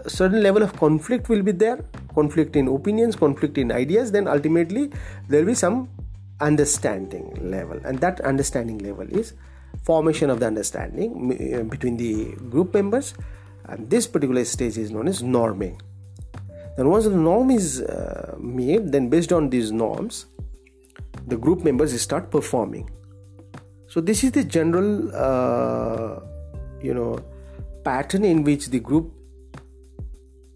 a 0.03 0.09
certain 0.09 0.41
level 0.41 0.63
of 0.63 0.75
conflict 0.77 1.29
will 1.29 1.43
be 1.43 1.51
there. 1.51 1.79
Conflict 2.13 2.55
in 2.55 2.67
opinions 2.67 3.15
conflict 3.15 3.57
in 3.57 3.71
ideas. 3.71 4.11
Then 4.11 4.27
ultimately 4.27 4.91
there 5.27 5.41
will 5.41 5.47
be 5.47 5.55
some 5.55 5.89
understanding 6.41 7.37
level. 7.41 7.79
And 7.83 7.99
that 7.99 8.21
understanding 8.21 8.79
level 8.79 9.07
is 9.07 9.33
formation 9.83 10.29
of 10.29 10.39
the 10.39 10.47
understanding 10.47 11.11
uh, 11.53 11.63
between 11.63 11.97
the 11.97 12.33
group 12.49 12.73
members. 12.73 13.13
And 13.65 13.89
this 13.89 14.07
particular 14.07 14.45
stage 14.45 14.77
is 14.77 14.91
known 14.91 15.07
as 15.07 15.21
norming. 15.21 15.79
Then 16.77 16.89
once 16.89 17.05
the 17.05 17.11
norm 17.11 17.51
is 17.51 17.81
uh, 17.81 18.35
made 18.39 18.91
then 18.91 19.09
based 19.09 19.31
on 19.31 19.49
these 19.49 19.71
norms 19.71 20.25
the 21.27 21.37
group 21.37 21.63
members 21.63 21.99
start 21.99 22.29
performing 22.29 22.89
so 23.95 24.01
this 24.01 24.25
is 24.25 24.31
the 24.33 24.43
general 24.43 25.09
uh, 25.15 26.19
you 26.81 26.93
know 26.93 27.17
pattern 27.85 28.25
in 28.25 28.43
which 28.43 28.65
the 28.67 28.79
group 28.79 29.13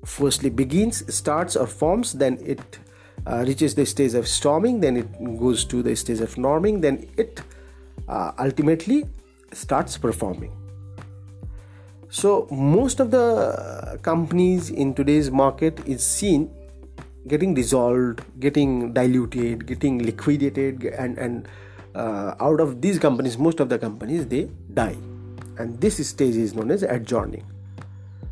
firstly 0.04 0.50
begins 0.50 0.98
starts 1.20 1.56
or 1.56 1.66
forms 1.66 2.12
then 2.24 2.38
it 2.46 2.80
uh, 3.26 3.46
reaches 3.48 3.76
the 3.76 3.86
stage 3.86 4.14
of 4.14 4.28
storming 4.28 4.82
then 4.82 4.98
it 4.98 5.08
goes 5.40 5.64
to 5.64 5.82
the 5.82 5.96
stage 5.96 6.20
of 6.20 6.36
norming 6.36 6.82
then 6.82 7.08
it 7.16 7.42
uh, 8.10 8.34
ultimately 8.40 9.06
starts 9.54 9.98
performing. 9.98 10.52
So 12.10 12.48
most 12.52 13.00
of 13.00 13.12
the 13.12 14.00
companies 14.02 14.70
in 14.70 14.94
today's 14.94 15.32
market 15.32 15.80
is 15.86 16.06
seen 16.06 16.52
getting 17.28 17.54
dissolved 17.54 18.22
getting 18.42 18.92
diluted 18.92 19.66
getting 19.66 20.00
liquidated 20.00 20.84
and 20.86 21.18
and 21.18 21.48
uh, 22.00 22.36
out 22.40 22.60
of 22.66 22.82
these 22.82 23.00
companies 23.06 23.38
most 23.38 23.60
of 23.60 23.70
the 23.70 23.78
companies 23.78 24.28
they 24.28 24.50
die. 24.74 24.98
And 25.58 25.80
this 25.82 25.98
stage 26.08 26.36
is 26.36 26.54
known 26.56 26.72
as 26.72 26.84
adjourning. 26.84 27.46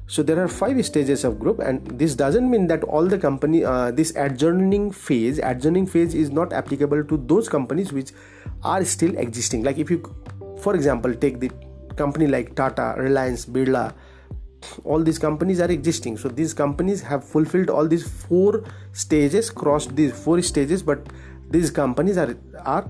So 0.10 0.24
there 0.24 0.42
are 0.42 0.48
five 0.48 0.84
stages 0.86 1.26
of 1.26 1.38
group 1.38 1.60
and 1.60 1.86
this 2.00 2.16
doesn't 2.16 2.50
mean 2.50 2.68
that 2.68 2.84
all 2.86 3.06
the 3.06 3.18
company 3.18 3.66
uh, 3.66 3.92
this 3.92 4.16
adjourning 4.16 4.92
phase 4.92 5.40
adjourning 5.40 5.86
phase 5.86 6.14
is 6.16 6.30
not 6.30 6.54
applicable 6.54 7.04
to 7.04 7.18
those 7.32 7.50
companies 7.50 7.92
which 7.92 8.12
are 8.64 8.86
still 8.86 9.18
existing. 9.18 9.64
Like 9.64 9.78
if 9.78 9.92
you 9.92 10.02
for 10.62 10.76
example 10.76 11.14
take 11.14 11.42
the 11.42 11.52
company 11.98 12.28
like 12.28 12.56
tata 12.56 12.94
reliance 12.98 13.46
birla 13.46 13.94
all 14.84 15.04
these 15.04 15.20
companies 15.20 15.60
are 15.60 15.70
existing. 15.70 16.18
So 16.18 16.30
these 16.30 16.54
companies 16.54 17.02
have 17.02 17.24
fulfilled 17.24 17.70
all 17.70 17.88
these 17.88 18.08
four 18.08 18.64
stages 18.94 19.50
crossed 19.50 19.94
these 19.98 20.14
four 20.24 20.42
stages 20.42 20.82
but 20.82 21.06
these 21.50 21.70
companies 21.70 22.18
are 22.18 22.34
are 22.64 22.90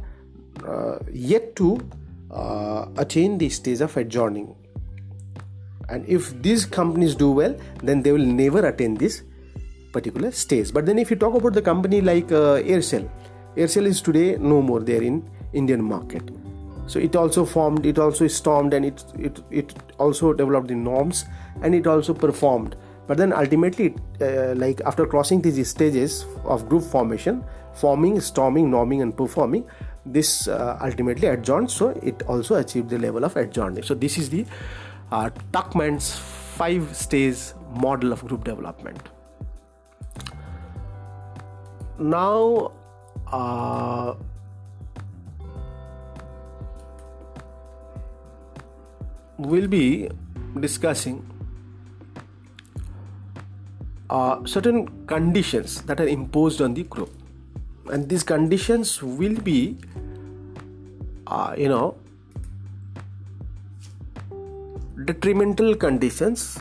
yet 1.11 1.55
to 1.55 1.79
uh, 2.31 2.87
attain 2.97 3.37
the 3.37 3.49
stage 3.49 3.81
of 3.81 3.95
adjourning. 3.97 4.55
And 5.89 6.05
if 6.07 6.41
these 6.41 6.65
companies 6.65 7.15
do 7.15 7.31
well 7.31 7.55
then 7.81 8.01
they 8.01 8.11
will 8.11 8.25
never 8.25 8.65
attain 8.65 8.95
this 8.95 9.23
particular 9.93 10.31
stage. 10.31 10.73
But 10.73 10.85
then 10.85 10.99
if 10.99 11.09
you 11.09 11.15
talk 11.15 11.35
about 11.35 11.53
the 11.53 11.61
company 11.61 12.01
like 12.01 12.31
uh, 12.31 12.61
aircel 12.73 13.09
aircel 13.55 13.85
is 13.85 14.01
today 14.01 14.37
no 14.37 14.61
more 14.61 14.81
there 14.81 15.01
in 15.01 15.27
indian 15.53 15.83
market. 15.83 16.29
So 16.87 16.99
it 16.99 17.15
also 17.15 17.45
formed 17.45 17.85
it 17.85 17.97
also 17.97 18.27
stormed 18.27 18.73
and 18.73 18.85
it 18.85 19.03
it, 19.17 19.39
it 19.49 19.73
also 19.97 20.33
developed 20.33 20.67
the 20.67 20.75
norms 20.75 21.25
and 21.61 21.73
it 21.73 21.87
also 21.87 22.13
performed. 22.13 22.75
But 23.07 23.17
then 23.17 23.31
ultimately 23.31 23.95
uh, 24.21 24.53
like 24.55 24.81
after 24.81 25.05
crossing 25.05 25.41
these 25.41 25.69
stages 25.69 26.25
of 26.43 26.67
group 26.67 26.83
formation 26.83 27.43
forming 27.73 28.19
storming 28.19 28.69
norming 28.69 29.01
and 29.01 29.15
performing 29.15 29.63
this 30.11 30.47
uh, 30.47 30.77
ultimately 30.81 31.27
adjourned 31.27 31.69
so 31.69 31.89
it 32.01 32.23
also 32.23 32.55
achieved 32.55 32.89
the 32.89 32.97
level 32.97 33.23
of 33.23 33.35
adjourning 33.35 33.83
so 33.83 33.93
this 33.93 34.17
is 34.17 34.29
the 34.29 34.45
uh, 35.11 35.29
tuckman's 35.51 36.15
five 36.57 36.95
stage 36.95 37.53
model 37.73 38.11
of 38.13 38.25
group 38.25 38.43
development. 38.43 39.09
Now 41.99 42.71
uh, 43.31 44.15
we'll 49.38 49.67
be 49.67 50.10
discussing 50.60 51.25
uh, 54.10 54.45
certain 54.45 55.05
conditions 55.05 55.82
that 55.84 55.99
are 55.99 56.08
imposed 56.08 56.62
on 56.62 56.73
the 56.73 56.84
group 56.84 57.12
and 57.89 58.10
these 58.10 58.23
conditions 58.23 59.02
will 59.02 59.36
be 59.36 59.78
uh, 61.28 61.56
you 61.58 61.67
know 61.67 61.97
detrimental 65.06 65.76
conditions 65.76 66.60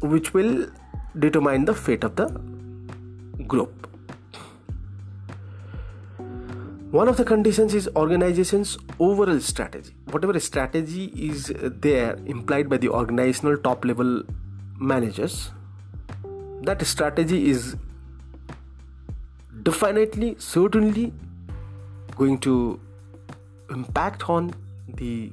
which 0.00 0.32
will 0.34 0.66
determine 1.18 1.64
the 1.64 1.74
fate 1.74 2.04
of 2.04 2.16
the 2.16 2.26
group. 3.46 3.86
One 6.90 7.06
of 7.06 7.16
the 7.16 7.24
conditions 7.24 7.72
is 7.72 7.88
organization's 7.94 8.76
overall 8.98 9.38
strategy. 9.38 9.94
Whatever 10.10 10.40
strategy 10.40 11.04
is 11.14 11.52
there 11.56 12.16
implied 12.26 12.68
by 12.68 12.78
the 12.78 12.88
organizational 12.88 13.56
top 13.58 13.84
level 13.84 14.22
managers 14.78 15.50
that 16.62 16.84
strategy 16.86 17.48
is 17.48 17.76
definitely 19.62 20.36
certainly 20.38 21.12
going 22.16 22.38
to 22.38 22.80
impact 23.70 24.28
on 24.28 24.52
the 24.94 25.32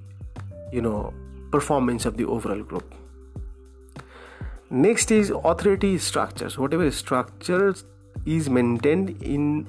you 0.72 0.82
know 0.82 1.14
performance 1.52 2.06
of 2.06 2.18
the 2.18 2.26
overall 2.26 2.62
group. 2.62 2.94
Next 4.70 5.12
is 5.12 5.30
authority 5.30 5.98
structures. 5.98 6.58
Whatever 6.58 6.92
structures 6.92 7.86
is 8.26 8.50
maintained 8.50 9.22
in 9.22 9.68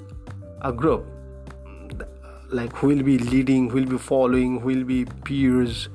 a 0.62 0.72
group 0.72 1.06
like 2.50 2.72
who 2.72 2.88
will 2.88 3.02
be 3.02 3.18
leading 3.18 3.68
who 3.68 3.76
will 3.76 3.90
be 3.90 3.98
following 3.98 4.58
who 4.60 4.68
will 4.68 4.84
be 4.84 5.04
peers 5.24 5.88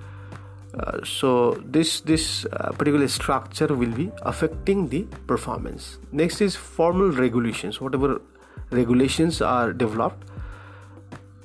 uh, 0.80 1.04
so 1.04 1.52
this 1.66 2.02
this 2.02 2.46
uh, 2.46 2.72
particular 2.72 3.08
structure 3.08 3.68
will 3.68 3.92
be 3.92 4.12
affecting 4.24 4.88
the 4.90 5.04
performance. 5.28 6.00
Next 6.12 6.42
is 6.42 6.56
formal 6.56 7.12
regulations. 7.12 7.80
Whatever 7.80 8.22
regulations 8.74 9.42
are 9.42 9.74
developed 9.74 10.30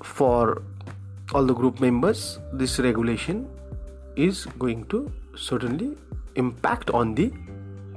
for 0.03 0.63
all 1.35 1.45
the 1.45 1.55
group 1.55 1.81
members. 1.81 2.39
This 2.53 2.79
regulation 2.79 3.49
is 4.17 4.47
going 4.59 4.85
to 4.87 5.13
certainly 5.37 5.97
impact 6.35 6.91
on 6.91 7.15
the 7.15 7.33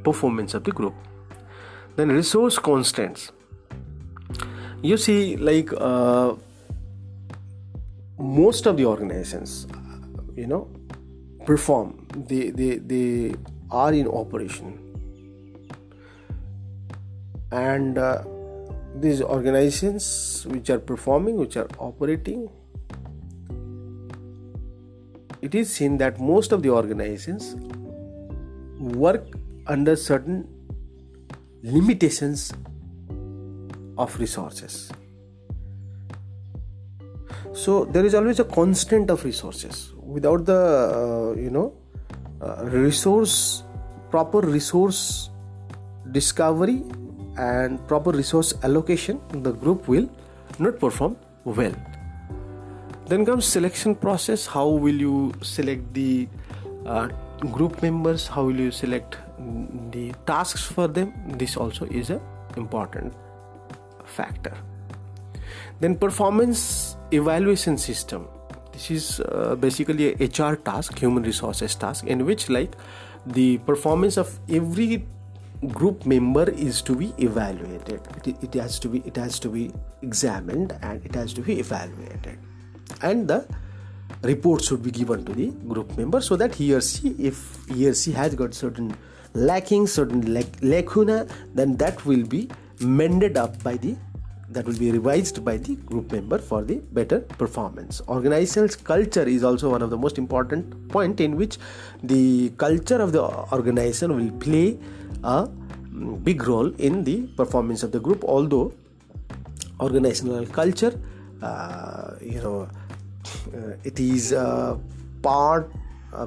performance 0.03 0.53
of 0.53 0.63
the 0.63 0.71
group. 0.71 0.93
Then 1.95 2.09
resource 2.09 2.59
constraints. 2.59 3.31
You 4.81 4.97
see 4.97 5.37
like 5.37 5.71
uh, 5.73 6.35
most 8.17 8.65
of 8.65 8.77
the 8.77 8.85
organizations 8.85 9.67
you 10.35 10.47
know 10.47 10.69
perform. 11.45 12.07
They 12.15 12.49
they, 12.49 12.77
they 12.77 13.35
are 13.69 13.93
in 13.93 14.07
operation. 14.07 14.77
And 17.51 17.97
uh, 17.97 18.23
these 19.01 19.21
organizations 19.21 20.45
which 20.49 20.69
are 20.69 20.79
performing 20.79 21.37
which 21.37 21.57
are 21.57 21.67
operating 21.79 22.49
it 25.41 25.55
is 25.55 25.73
seen 25.73 25.97
that 25.97 26.19
most 26.19 26.51
of 26.51 26.61
the 26.61 26.69
organizations 26.69 27.55
work 28.79 29.25
under 29.67 29.95
certain 29.95 30.47
limitations 31.63 32.51
of 33.97 34.17
resources. 34.19 34.91
So 37.53 37.85
there 37.85 38.05
is 38.05 38.15
always 38.15 38.39
a 38.39 38.43
constant 38.43 39.09
of 39.09 39.23
resources. 39.23 39.93
Without 39.97 40.45
the 40.45 40.61
uh, 40.61 41.39
you 41.39 41.49
know 41.49 41.73
uh, 42.41 42.65
resource 42.65 43.63
proper 44.09 44.39
resource 44.39 45.29
discovery 46.11 46.83
and 47.37 47.85
proper 47.87 48.11
resource 48.11 48.53
allocation 48.63 49.19
the 49.43 49.51
group 49.51 49.87
will 49.87 50.09
not 50.59 50.79
perform 50.79 51.15
well. 51.45 51.73
Then 53.07 53.25
comes 53.25 53.45
selection 53.45 53.95
process. 53.95 54.45
How 54.45 54.67
will 54.67 54.95
you 54.95 55.33
select 55.41 55.93
the 55.93 56.27
uh, 56.85 57.09
group 57.51 57.81
members? 57.81 58.27
How 58.27 58.43
will 58.45 58.59
you 58.59 58.71
select 58.71 59.17
the 59.91 60.13
tasks 60.25 60.63
for 60.63 60.87
them? 60.87 61.13
This 61.37 61.57
also 61.57 61.85
is 61.85 62.09
a 62.09 62.21
important 62.55 63.13
factor. 64.05 64.55
Then 65.79 65.97
performance 65.97 66.95
evaluation 67.11 67.77
system. 67.77 68.27
This 68.71 68.91
is 68.91 69.19
uh, 69.19 69.55
basically 69.55 70.13
a 70.13 70.27
hr 70.27 70.55
task 70.55 70.97
human 70.97 71.23
resources 71.23 71.75
task 71.75 72.05
in 72.05 72.25
which 72.25 72.49
like 72.49 72.75
the 73.25 73.57
performance 73.59 74.17
of 74.17 74.39
every 74.49 75.05
group 75.69 76.05
member 76.05 76.49
is 76.49 76.81
to 76.83 76.95
be 76.95 77.13
evaluated. 77.17 78.01
It, 78.25 78.35
it 78.41 78.53
has 78.55 78.79
to 78.79 78.89
be 78.89 78.99
it 79.05 79.15
has 79.15 79.39
to 79.39 79.49
be 79.49 79.71
examined 80.01 80.77
and 80.81 81.05
it 81.05 81.15
has 81.15 81.33
to 81.33 81.41
be 81.41 81.59
evaluated. 81.59 82.37
And 83.01 83.27
the 83.27 83.47
report 84.23 84.63
should 84.63 84.83
be 84.83 84.91
given 84.91 85.25
to 85.25 85.33
the 85.33 85.47
group 85.67 85.95
member 85.97 86.21
so 86.21 86.35
that 86.35 86.55
he 86.55 86.73
or 86.73 86.81
she 86.81 87.09
if 87.17 87.57
he 87.67 87.87
or 87.87 87.93
she 87.93 88.11
has 88.11 88.35
got 88.35 88.53
certain 88.53 88.95
lacking 89.33 89.87
certain 89.87 90.21
lacuna 90.61 91.25
then 91.53 91.77
that 91.77 92.05
will 92.05 92.25
be 92.25 92.49
mended 92.79 93.37
up 93.37 93.61
by 93.63 93.77
the 93.77 93.95
that 94.53 94.65
will 94.65 94.77
be 94.77 94.91
revised 94.91 95.43
by 95.45 95.57
the 95.57 95.75
group 95.75 96.11
member 96.11 96.37
for 96.37 96.61
the 96.63 96.75
better 96.99 97.19
performance. 97.19 98.01
Organizational 98.07 98.69
culture 98.83 99.23
is 99.23 99.43
also 99.43 99.69
one 99.69 99.81
of 99.81 99.89
the 99.89 99.97
most 99.97 100.17
important 100.17 100.89
point 100.89 101.21
in 101.21 101.35
which 101.35 101.57
the 102.03 102.49
culture 102.57 103.01
of 103.01 103.11
the 103.11 103.23
organization 103.53 104.15
will 104.15 104.31
play 104.39 104.77
a 105.23 105.47
mm, 105.47 106.23
big 106.23 106.47
role 106.47 106.73
in 106.77 107.03
the 107.03 107.27
performance 107.37 107.83
of 107.83 107.91
the 107.91 107.99
group. 107.99 108.23
Although 108.23 108.73
organizational 109.79 110.45
culture 110.45 110.93
uh, 111.41 112.15
you 112.21 112.41
know 112.41 112.69
uh, 113.55 113.73
it 113.83 113.99
is 113.99 114.31
a 114.31 114.79
part 115.21 115.71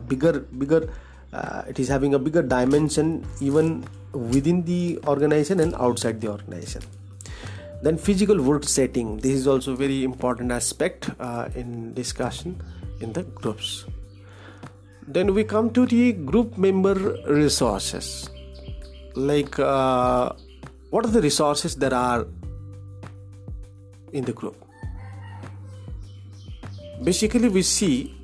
bigger 0.08 0.40
bigger 0.62 0.90
uh, 1.32 1.62
it 1.68 1.78
is 1.78 1.88
having 1.88 2.14
a 2.14 2.18
bigger 2.18 2.42
dimension 2.42 3.24
even 3.40 3.84
within 4.12 4.62
the 4.64 4.98
organization 5.06 5.60
and 5.60 5.74
outside 5.76 6.20
the 6.20 6.28
organization 6.28 6.82
then 7.84 7.98
physical 7.98 8.40
work 8.40 8.64
setting. 8.64 9.18
This 9.18 9.32
is 9.32 9.46
also 9.46 9.74
very 9.76 10.04
important 10.04 10.50
aspect 10.50 11.10
uh, 11.20 11.48
in 11.54 11.92
discussion 11.92 12.62
in 13.00 13.12
the 13.12 13.24
groups. 13.24 13.84
Then 15.06 15.34
we 15.34 15.44
come 15.44 15.70
to 15.74 15.84
the 15.84 16.12
group 16.12 16.56
member 16.56 16.94
resources. 17.26 18.30
Like 19.14 19.58
uh, 19.58 20.32
what 20.88 21.04
are 21.04 21.10
the 21.10 21.20
resources 21.20 21.76
that 21.76 21.92
are 21.92 22.26
in 24.12 24.24
the 24.24 24.32
group? 24.32 24.56
Basically 27.02 27.50
we 27.50 27.62
see 27.62 28.16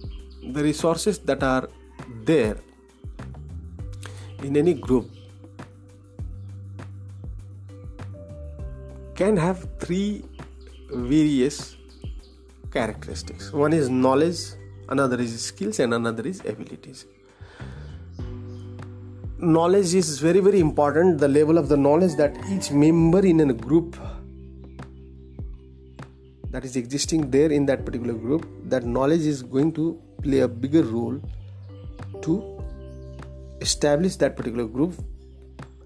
the 0.54 0.62
resources 0.62 1.18
that 1.18 1.42
are 1.42 1.68
there 2.24 2.56
in 4.42 4.56
any 4.56 4.72
group 4.72 5.10
can 9.20 9.36
have 9.36 9.68
three 9.78 10.24
various 10.90 11.76
characteristics. 12.72 13.52
One 13.52 13.74
is 13.74 13.90
knowledge 13.90 14.38
another 14.88 15.20
is 15.20 15.32
skills 15.40 15.78
and 15.78 15.92
another 15.94 16.26
is 16.26 16.40
abilities. 16.52 17.04
Knowledge 19.38 19.94
is 19.94 20.18
very 20.20 20.40
very 20.40 20.60
important. 20.60 21.18
The 21.18 21.28
level 21.28 21.58
of 21.58 21.68
the 21.68 21.76
knowledge 21.76 22.16
that 22.22 22.40
each 22.54 22.70
member 22.70 23.20
in 23.26 23.40
a 23.48 23.52
group 23.52 23.98
that 26.50 26.64
is 26.64 26.76
existing 26.76 27.30
there 27.30 27.52
in 27.52 27.66
that 27.66 27.84
particular 27.84 28.14
group 28.14 28.48
that 28.64 28.84
knowledge 28.84 29.30
is 29.34 29.42
going 29.42 29.72
to 29.82 30.00
play 30.22 30.40
a 30.40 30.48
bigger 30.48 30.82
role 30.82 31.20
to 32.22 32.40
establish 33.60 34.16
that 34.16 34.36
particular 34.36 34.66
group 34.66 34.94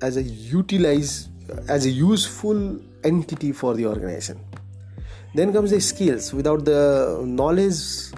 as 0.00 0.16
a 0.16 0.22
utilize 0.22 1.28
as 1.68 1.84
a 1.84 1.90
useful 1.90 2.66
entity 3.04 3.52
for 3.52 3.74
the 3.74 3.86
organization. 3.86 4.40
Then 5.34 5.52
comes 5.52 5.70
the 5.70 5.80
skills. 5.80 6.32
Without 6.32 6.64
the 6.64 7.22
knowledge 7.24 8.12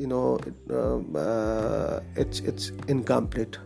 you 0.00 0.06
know 0.06 0.40
uh, 0.70 0.96
uh, 1.18 2.00
it's 2.16 2.40
it's 2.40 2.72
incomplete. 2.88 3.58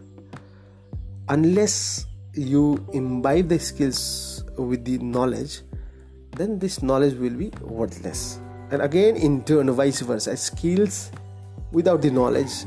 Unless 1.29 2.07
you 2.35 2.85
imbibe 2.93 3.49
the 3.49 3.59
skills 3.59 4.45
with 4.59 4.85
the 4.85 4.99
knowledge 4.99 5.63
then 6.37 6.59
this 6.59 6.83
knowledge 6.83 7.15
will 7.15 7.35
be 7.35 7.53
worthless. 7.61 8.41
And 8.71 8.83
again 8.83 9.17
in 9.17 9.45
turn 9.45 9.71
vice 9.71 10.01
versa. 10.01 10.37
Skills 10.37 11.13
without 11.71 12.03
the 12.03 12.11
knowledge 12.11 12.67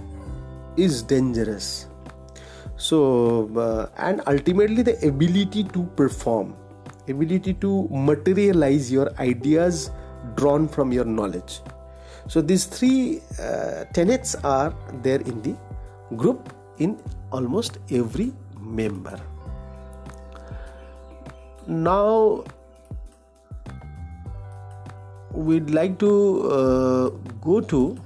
is 0.78 1.04
dangerous. 1.04 1.88
So 2.78 3.52
uh, 3.58 3.90
and 3.98 4.22
ultimately 4.28 4.84
the 4.84 4.96
ability 5.06 5.66
to 5.76 5.84
perform 6.00 6.56
ability 7.08 7.54
to 7.56 7.88
materialize 7.89 8.91
your 8.91 9.12
ideas 9.20 9.91
drawn 10.36 10.67
from 10.67 10.91
your 10.91 11.06
knowledge. 11.06 11.62
So 12.28 12.41
these 12.41 12.65
three 12.65 13.22
uh, 13.39 13.86
tenets 13.93 14.36
are 14.43 14.74
there 15.02 15.22
in 15.22 15.41
the 15.41 15.56
group 16.15 16.54
in 16.78 17.00
almost 17.32 17.80
every 17.89 18.34
member. 18.60 19.20
Now 21.67 22.43
we'd 25.32 25.70
like 25.70 26.00
to 26.00 26.50
uh, 26.50 27.10
go 27.41 27.62
to 27.62 27.98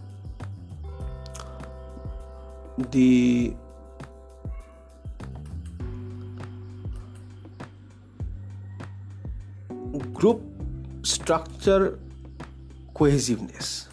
the 2.91 3.53
group 10.21 10.41
structure 11.03 11.99
cohesiveness. 12.93 13.87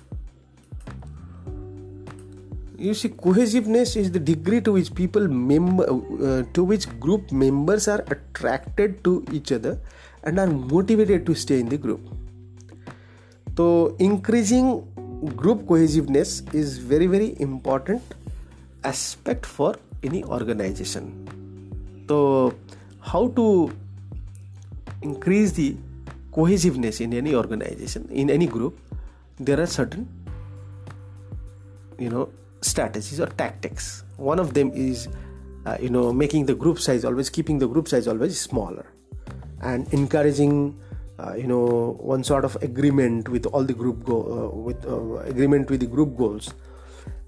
You 2.77 2.95
see 2.95 3.09
cohesiveness 3.09 3.97
is 3.97 4.11
the 4.17 4.21
degree 4.21 4.61
to 4.67 4.73
which 4.73 4.95
people 4.95 5.27
member 5.27 5.85
uh, 5.85 6.43
to 6.59 6.65
which 6.73 6.87
group 7.05 7.33
members 7.33 7.89
are 7.95 8.05
attracted 8.17 9.03
to 9.09 9.15
each 9.33 9.51
other 9.57 9.81
and 10.23 10.39
are 10.39 10.47
motivated 10.75 11.27
to 11.31 11.35
stay 11.47 11.59
in 11.61 11.69
the 11.69 11.79
group. 11.79 12.13
So 13.57 13.97
increasing 13.99 14.71
group 15.35 15.67
cohesiveness 15.67 16.43
is 16.53 16.79
very 16.93 17.11
very 17.17 17.33
important 17.49 18.15
aspect 18.85 19.45
for 19.57 19.75
any 20.05 20.23
organization. 20.25 21.11
So 22.09 22.55
how 23.01 23.29
to 23.43 23.73
increase 25.03 25.53
the 25.53 25.77
cohesiveness 26.39 27.01
in 27.01 27.13
any 27.21 27.35
organization 27.35 28.09
in 28.23 28.31
any 28.31 28.47
group 28.47 28.79
there 29.41 29.61
are 29.61 29.67
certain 29.67 30.07
you 31.99 32.09
know 32.09 32.29
strategies 32.61 33.21
or 33.21 33.27
tactics. 33.27 34.05
One 34.17 34.39
of 34.39 34.55
them 34.55 34.73
is 34.75 35.09
uh, 35.67 35.77
you 35.81 35.91
know 35.91 36.13
making 36.13 36.47
the 36.47 36.55
group 36.55 36.79
size 36.79 37.05
always 37.05 37.31
keeping 37.31 37.59
the 37.59 37.67
group 37.67 37.89
size 37.89 38.07
always 38.07 38.41
smaller 38.41 38.87
and 39.63 39.93
encouraging 39.93 40.79
uh, 41.19 41.35
you 41.35 41.47
know 41.47 41.97
one 42.01 42.23
sort 42.25 42.45
of 42.45 42.57
agreement 42.63 43.29
with 43.29 43.47
all 43.47 43.65
the 43.65 43.75
group 43.75 44.05
go 44.05 44.19
uh, 44.23 44.57
with 44.57 44.85
uh, 44.87 45.17
agreement 45.33 45.71
with 45.71 45.81
the 45.81 45.87
group 45.87 46.17
goals 46.17 46.55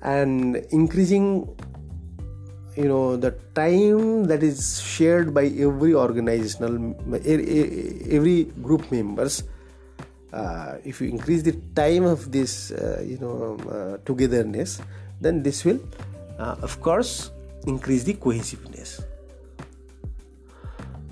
and 0.03 0.57
increasing 0.71 1.49
you 2.77 2.89
know 2.89 3.17
the 3.17 3.33
time 3.55 4.25
that 4.25 4.43
is 4.43 4.81
shared 4.81 5.35
by 5.35 5.47
every 5.47 5.95
organizational 5.95 6.95
every 7.15 8.45
group 8.63 8.91
members 8.93 9.43
uh, 10.33 10.77
if 10.85 11.01
you 11.01 11.09
increase 11.09 11.43
the 11.43 11.57
time 11.75 12.05
of 12.05 12.31
this 12.31 12.71
uh, 12.71 13.03
you 13.05 13.19
know 13.19 13.59
uh, 13.69 13.99
togetherness 14.05 14.81
then 15.21 15.43
this 15.43 15.65
will 15.65 15.81
uh, 16.39 16.57
of 16.63 16.81
course 16.81 17.31
increase 17.67 18.05
the 18.05 18.15
cohesiveness. 18.15 19.03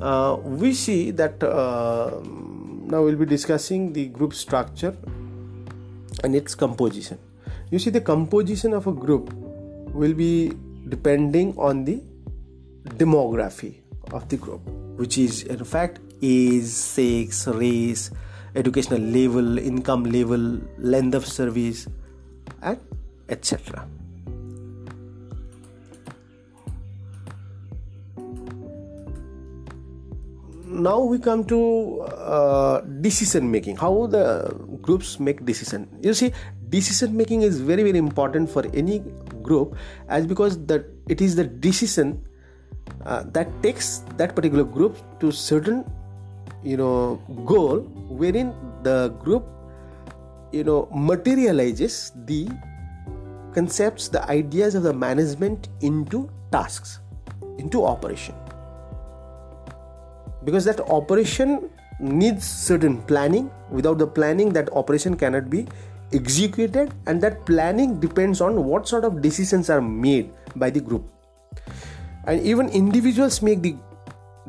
Uh, 0.00 0.36
we 0.42 0.72
see 0.72 1.10
that 1.10 1.42
uh, 1.42 2.20
now 2.86 3.02
we'll 3.02 3.16
be 3.16 3.26
discussing 3.26 3.92
the 3.92 4.06
group 4.06 4.32
structure 4.32 4.96
and 6.22 6.34
its 6.34 6.54
composition. 6.54 7.18
You 7.70 7.78
see 7.78 7.90
the 7.90 8.00
composition 8.00 8.72
of 8.72 8.86
a 8.86 8.92
group 8.92 9.32
will 9.92 10.14
be 10.14 10.52
depending 10.88 11.54
on 11.58 11.84
the 11.84 12.00
demography 12.96 13.74
of 14.12 14.28
the 14.28 14.36
group 14.36 14.60
which 14.96 15.18
is 15.18 15.42
in 15.44 15.64
fact 15.64 16.00
age 16.22 16.64
sex 16.64 17.46
race 17.48 18.10
educational 18.54 19.00
level 19.00 19.58
income 19.58 20.04
level 20.04 20.58
length 20.78 21.14
of 21.14 21.26
service 21.26 21.86
and 22.62 22.78
etc 23.28 23.86
now 30.78 31.00
we 31.00 31.18
come 31.18 31.44
to 31.44 32.00
uh, 32.02 32.80
decision 33.00 33.50
making 33.50 33.76
how 33.76 34.06
the 34.06 34.54
groups 34.80 35.18
make 35.18 35.44
decision. 35.44 35.88
You 36.02 36.14
see 36.14 36.32
decision 36.68 37.16
making 37.16 37.42
is 37.42 37.60
very 37.60 37.82
very 37.82 37.98
important 37.98 38.50
for 38.50 38.64
any 38.74 39.02
group 39.48 39.76
as 40.08 40.26
because 40.26 40.58
that 40.72 40.86
it 41.08 41.20
is 41.26 41.36
the 41.40 41.44
decision 41.66 42.14
uh, 43.04 43.22
that 43.38 43.50
takes 43.62 43.90
that 44.22 44.34
particular 44.34 44.64
group 44.64 45.02
to 45.20 45.32
certain 45.32 45.84
you 46.62 46.76
know 46.76 47.20
goal 47.52 47.80
wherein 48.22 48.54
the 48.82 49.08
group 49.24 49.44
you 50.52 50.64
know 50.70 50.80
materializes 51.10 52.12
the 52.32 52.48
concepts 53.58 54.08
the 54.08 54.24
ideas 54.38 54.74
of 54.74 54.82
the 54.82 54.92
management 54.92 55.68
into 55.80 56.28
tasks 56.50 56.98
into 57.58 57.84
operation. 57.84 58.34
Because 60.44 60.64
that 60.64 60.80
operation 60.80 61.70
needs 62.00 62.46
certain 62.46 63.02
planning. 63.02 63.50
Without 63.70 63.98
the 63.98 64.06
planning 64.06 64.52
that 64.54 64.72
operation 64.72 65.16
cannot 65.16 65.50
be 65.50 65.66
executed 66.12 66.92
and 67.06 67.20
that 67.22 67.44
planning 67.44 68.00
depends 68.00 68.40
on 68.40 68.64
what 68.64 68.88
sort 68.88 69.04
of 69.04 69.20
decisions 69.20 69.68
are 69.70 69.80
made 69.80 70.32
by 70.56 70.70
the 70.70 70.80
group. 70.80 71.04
And 72.26 72.40
even 72.42 72.68
individuals 72.68 73.42
make 73.42 73.62
the 73.62 73.76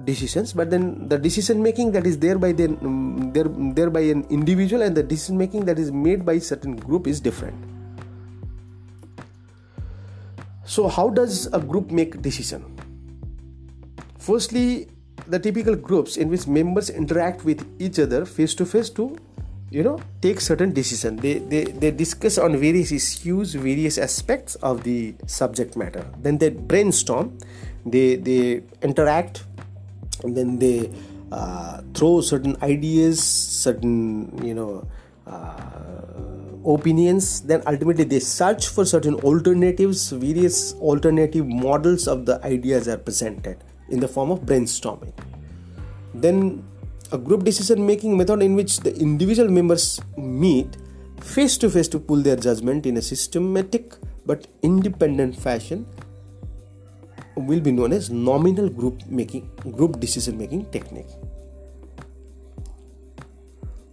decisions 0.05 0.53
but 0.53 0.69
then 0.69 1.07
the 1.09 1.17
decision 1.17 1.61
making 1.61 1.91
that 1.91 2.07
is 2.07 2.17
there 2.17 2.37
by 2.37 2.51
the 2.53 2.65
um, 2.65 3.31
there, 3.33 3.45
there 3.75 3.89
by 3.89 3.99
an 3.99 4.25
individual 4.29 4.81
and 4.81 4.95
the 4.95 5.03
decision 5.03 5.37
making 5.37 5.65
that 5.65 5.77
is 5.77 5.91
made 5.91 6.25
by 6.25 6.39
certain 6.39 6.75
group 6.75 7.07
is 7.07 7.19
different. 7.19 7.55
So 10.65 10.87
how 10.87 11.09
does 11.09 11.47
a 11.47 11.59
group 11.59 11.91
make 11.91 12.21
decision? 12.21 12.77
Firstly 14.17 14.87
the 15.27 15.39
typical 15.39 15.75
groups 15.75 16.17
in 16.17 16.29
which 16.29 16.47
members 16.47 16.89
interact 16.89 17.43
with 17.43 17.65
each 17.79 17.99
other 17.99 18.25
face 18.25 18.55
to 18.55 18.65
face 18.65 18.89
to 18.91 19.17
you 19.71 19.83
know 19.83 19.99
take 20.21 20.41
certain 20.41 20.73
decision. 20.73 21.17
They, 21.17 21.39
they 21.39 21.65
they 21.65 21.91
discuss 21.91 22.37
on 22.37 22.57
various 22.57 22.91
issues 22.91 23.53
various 23.53 23.97
aspects 23.97 24.55
of 24.55 24.83
the 24.83 25.15
subject 25.25 25.75
matter. 25.77 26.05
Then 26.17 26.37
they 26.37 26.49
brainstorm 26.49 27.37
they 27.85 28.15
they 28.15 28.63
interact 28.81 29.43
and 30.23 30.35
then 30.35 30.59
they 30.59 30.91
uh, 31.31 31.81
throw 31.93 32.21
certain 32.21 32.57
ideas 32.63 33.21
certain 33.21 34.37
you 34.43 34.53
know 34.55 34.87
uh, 35.27 35.79
opinions. 36.65 37.41
Then 37.41 37.61
ultimately 37.67 38.03
they 38.03 38.19
search 38.19 38.67
for 38.67 38.85
certain 38.85 39.15
alternatives 39.15 40.11
various 40.11 40.73
alternative 40.75 41.45
models 41.47 42.07
of 42.07 42.25
the 42.25 42.43
ideas 42.43 42.87
are 42.87 42.97
presented 42.97 43.57
in 43.89 43.99
the 43.99 44.07
form 44.07 44.31
of 44.31 44.41
brainstorming. 44.41 45.13
Then 46.13 46.63
a 47.11 47.17
group 47.17 47.43
decision 47.43 47.85
making 47.85 48.17
method 48.17 48.41
in 48.41 48.55
which 48.55 48.79
the 48.81 48.95
individual 48.99 49.49
members 49.49 49.99
meet 50.17 50.77
face 51.21 51.57
to 51.57 51.69
face 51.69 51.87
to 51.87 51.99
pull 51.99 52.21
their 52.21 52.35
judgment 52.35 52.85
in 52.85 52.97
a 52.97 53.01
systematic 53.01 53.93
but 54.25 54.47
independent 54.61 55.35
fashion 55.35 55.85
will 57.35 57.59
be 57.59 57.71
known 57.71 57.93
as 57.93 58.09
nominal 58.09 58.69
group 58.69 59.05
making 59.07 59.49
group 59.71 59.99
decision 59.99 60.37
making 60.37 60.65
technique. 60.71 61.07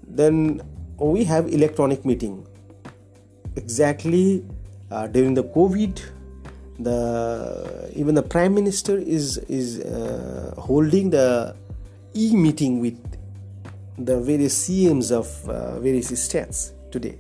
Then 0.09 0.62
we 0.98 1.24
have 1.24 1.52
electronic 1.52 2.05
meeting. 2.05 2.46
Exactly 3.57 4.44
uh, 4.90 5.07
during 5.07 5.35
the 5.35 5.44
covid 5.44 6.00
the 6.79 7.90
even 7.94 8.14
the 8.14 8.22
prime 8.22 8.55
minister 8.55 8.98
is 8.98 9.38
is 9.48 9.81
uh, 9.81 10.55
holding 10.59 11.11
the 11.11 11.57
e-meeting 12.16 12.81
with 12.81 12.98
the 13.98 14.20
various 14.20 14.68
CMs 14.68 15.11
of 15.11 15.48
uh, 15.48 15.79
various 15.81 16.09
states 16.22 16.72
today. 16.90 17.18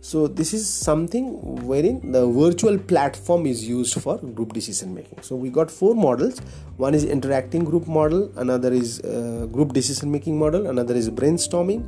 So 0.00 0.26
this 0.26 0.54
is 0.54 0.68
something 0.68 1.66
wherein 1.66 2.12
the 2.12 2.26
virtual 2.26 2.78
platform 2.78 3.46
is 3.46 3.66
used 3.68 4.00
for 4.00 4.18
group 4.18 4.52
decision 4.52 4.94
making. 4.94 5.22
So 5.22 5.36
we 5.36 5.50
got 5.50 5.70
four 5.70 5.94
models. 5.94 6.38
One 6.76 6.94
is 6.94 7.04
interacting 7.04 7.64
group 7.64 7.86
model, 7.86 8.32
another 8.36 8.72
is 8.72 9.00
uh, 9.00 9.46
group 9.50 9.72
decision 9.72 10.10
making 10.10 10.38
model, 10.38 10.68
another 10.68 10.94
is 10.94 11.10
brainstorming, 11.10 11.84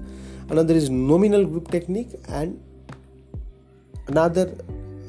another 0.51 0.75
is 0.75 0.91
nominal 0.91 1.47
group 1.47 1.71
technique, 1.71 2.09
and 2.29 2.61
another 4.09 4.55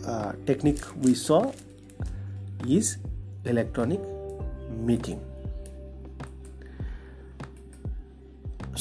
uh, 0.05 0.33
technique 0.45 0.81
we 1.01 1.15
saw 1.15 1.51
is 2.67 2.97
electronic 3.45 3.99
meeting. 4.69 5.19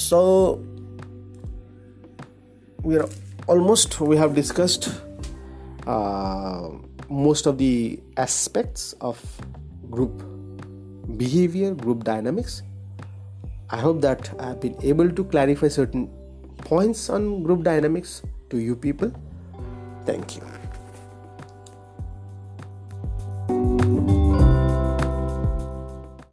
So 0.00 0.64
we 2.82 2.96
are 2.96 3.08
almost 3.46 4.00
we 4.00 4.16
have 4.16 4.34
discussed 4.34 4.88
uh, 5.86 6.70
most 7.08 7.46
of 7.46 7.58
the 7.58 8.00
aspects 8.16 8.94
of 9.00 9.20
group 9.90 10.22
behavior 11.16 11.74
group 11.74 12.04
dynamics. 12.04 12.62
I 13.70 13.78
hope 13.78 14.00
that 14.00 14.30
i 14.40 14.46
have 14.48 14.60
been 14.60 14.76
able 14.82 15.10
to 15.10 15.24
clarify 15.24 15.68
certain 15.68 16.08
points 16.58 17.08
on 17.10 17.42
group 17.42 17.62
dynamics 17.62 18.22
to 18.50 18.58
you 18.58 18.74
people. 18.74 19.12
Thank 20.06 20.36
you 20.36 20.59